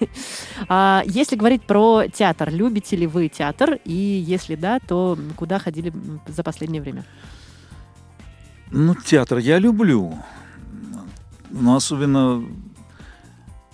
[0.67, 3.77] А если говорить про театр, любите ли вы театр?
[3.83, 5.91] И если да, то куда ходили
[6.27, 7.03] за последнее время?
[8.71, 10.17] Ну, театр я люблю.
[11.49, 12.43] Но особенно...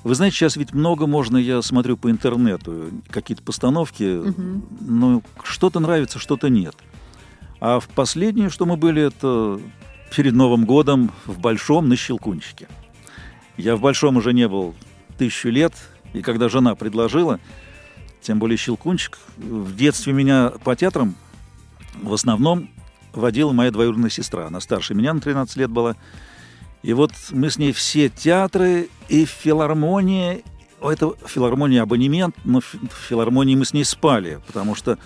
[0.03, 4.65] Вы знаете, сейчас ведь много можно, я смотрю по интернету, какие-то постановки, угу.
[4.79, 6.75] но что-то нравится, что-то нет.
[7.59, 9.59] А в последнее, что мы были, это
[10.15, 12.67] перед Новым годом в Большом на Щелкунчике.
[13.57, 14.73] Я в Большом уже не был
[15.19, 15.73] тысячу лет,
[16.13, 17.39] и когда жена предложила,
[18.21, 21.15] тем более Щелкунчик, в детстве меня по театрам
[22.01, 22.69] в основном
[23.13, 24.47] водила моя двоюродная сестра.
[24.47, 25.95] Она старше меня на 13 лет была.
[26.83, 30.41] И вот мы с ней все театры и филармония,
[30.81, 32.75] это филармония абонемент, но в
[33.07, 34.97] филармонии мы с ней спали, потому что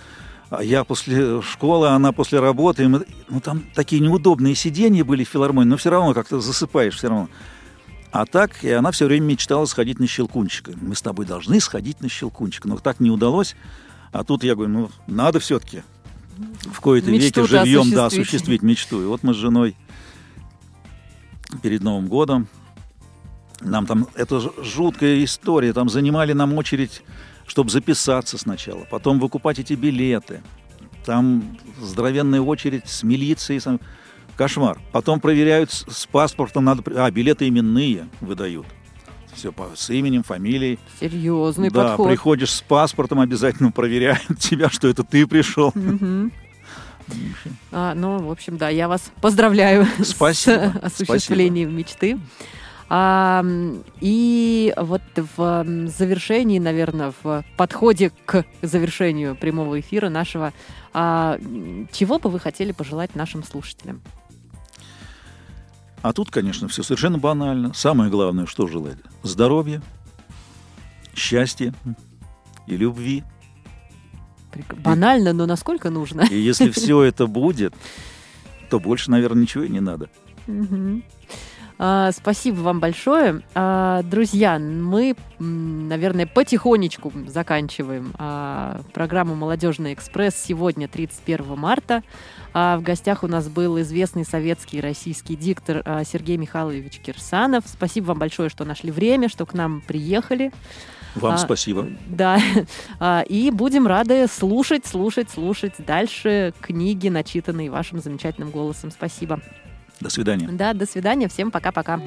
[0.60, 5.68] я после школы, она после работы, мы, ну там такие неудобные сиденья были в филармонии,
[5.68, 7.28] но все равно как-то засыпаешь все равно.
[8.12, 10.72] А так, и она все время мечтала сходить на Щелкунчика.
[10.80, 12.66] Мы с тобой должны сходить на Щелкунчика.
[12.66, 13.54] Но так не удалось.
[14.10, 15.82] А тут я говорю, ну, надо все-таки
[16.62, 19.02] в кои-то веке живьем, да, осуществить мечту.
[19.02, 19.76] И вот мы с женой
[21.62, 22.48] перед Новым годом.
[23.60, 27.02] Нам там, это жуткая история, там занимали нам очередь,
[27.46, 30.42] чтобы записаться сначала, потом выкупать эти билеты.
[31.04, 33.60] Там здоровенная очередь с милицией,
[34.36, 34.78] кошмар.
[34.92, 38.66] Потом проверяют с паспортом, надо, а, билеты именные выдают.
[39.34, 40.78] Все по, с именем, фамилией.
[40.98, 42.08] Серьезный да, подход.
[42.08, 45.68] приходишь с паспортом, обязательно проверяют тебя, что это ты пришел.
[45.68, 46.30] Угу.
[47.72, 50.72] А, ну, в общем, да, я вас поздравляю Спасибо.
[50.82, 51.78] с осуществлением Спасибо.
[51.78, 52.18] мечты.
[52.88, 53.44] А,
[54.00, 60.52] и вот в завершении, наверное, в подходе к завершению прямого эфира нашего,
[60.92, 61.38] а,
[61.92, 64.02] чего бы вы хотели пожелать нашим слушателям?
[66.02, 67.74] А тут, конечно, все совершенно банально.
[67.74, 68.98] Самое главное, что желать?
[69.24, 69.82] Здоровья,
[71.14, 71.74] счастья
[72.68, 73.24] и любви.
[74.76, 76.22] Банально, но насколько нужно.
[76.30, 77.74] И если все это будет,
[78.70, 80.08] то больше, наверное, ничего и не надо.
[81.78, 83.42] А, спасибо вам большое.
[83.54, 92.02] А, друзья, мы, наверное, потихонечку заканчиваем а, программу «Молодежный экспресс» сегодня, 31 марта.
[92.54, 97.64] В гостях у нас был известный советский и российский диктор Сергей Михайлович Кирсанов.
[97.66, 100.52] Спасибо вам большое, что нашли время, что к нам приехали.
[101.16, 101.88] Вам а, спасибо.
[102.06, 102.40] Да.
[102.98, 108.90] А, и будем рады слушать, слушать, слушать дальше книги, начитанные вашим замечательным голосом.
[108.90, 109.40] Спасибо.
[110.00, 110.48] До свидания.
[110.50, 111.28] Да, до свидания.
[111.28, 112.00] Всем пока-пока.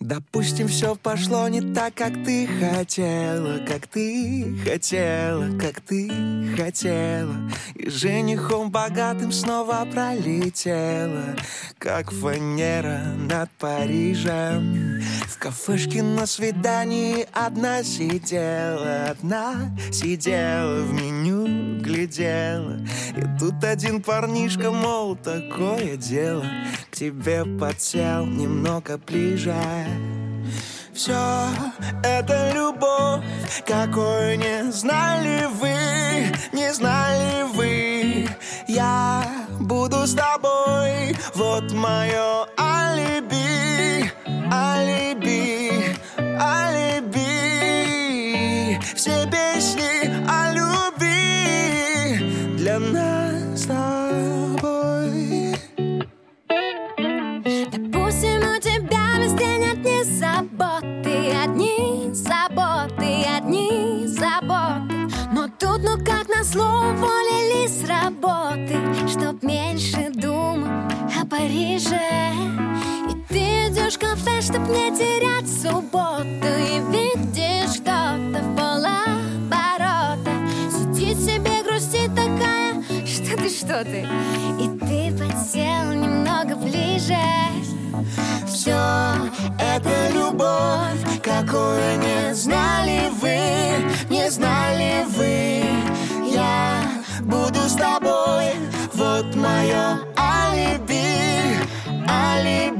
[0.00, 6.10] Допустим, все пошло не так, как ты хотела, как ты хотела, как ты
[6.56, 7.36] хотела.
[7.74, 11.36] И женихом богатым снова пролетела,
[11.78, 15.02] как фанера над Парижем.
[15.28, 22.78] В кафешке на свидании одна сидела, одна сидела в меню глядела.
[23.16, 26.44] И тут один парнишка, мол, такое дело,
[26.90, 29.54] к тебе подсел немного ближе.
[30.92, 31.48] Все
[32.02, 33.24] это любовь,
[33.66, 35.74] какой не знали вы,
[36.52, 38.28] не знали вы.
[38.68, 39.24] Я
[39.60, 44.12] буду с тобой, вот мое алиби,
[44.52, 45.96] алиби,
[46.38, 47.20] алиби.
[48.94, 50.89] Все песни о любви
[52.92, 55.54] нас с тобой.
[57.72, 66.28] Допустим, у тебя везде нет ни заботы Одни заботы, одни заботы Но тут, ну как
[66.28, 68.78] назло, уволили с работы
[69.08, 72.32] Чтоб меньше думать о Париже
[73.10, 77.09] И ты идешь в кафе, чтоб не терять субботу И видишь
[83.70, 84.00] Что ты?
[84.58, 87.14] И ты подсел немного ближе
[88.44, 88.72] Все
[89.60, 93.38] это любовь, какую не знали вы,
[94.08, 95.62] не знали вы.
[96.34, 96.82] Я
[97.20, 98.54] буду с тобой,
[98.92, 101.56] вот мое алиби,
[102.08, 102.79] алиби,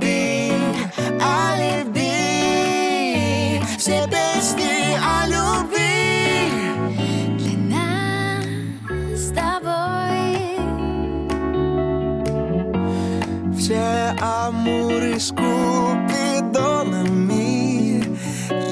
[14.70, 16.00] амуры с купидонами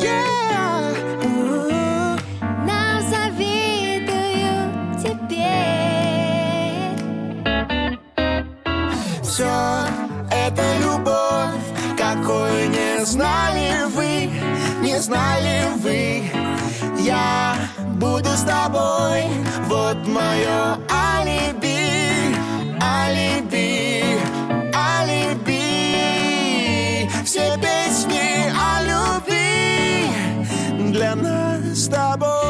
[0.00, 0.38] Yeah.
[2.66, 3.02] Нам
[5.02, 5.58] теперь.
[9.22, 9.50] Все
[10.30, 14.30] это любовь, какой не знали вы,
[14.82, 16.30] не знали вы
[17.00, 17.56] Я
[17.94, 19.24] буду с тобой,
[19.66, 22.34] вот мое алиби,
[22.80, 23.27] алиби
[32.18, 32.47] trouble.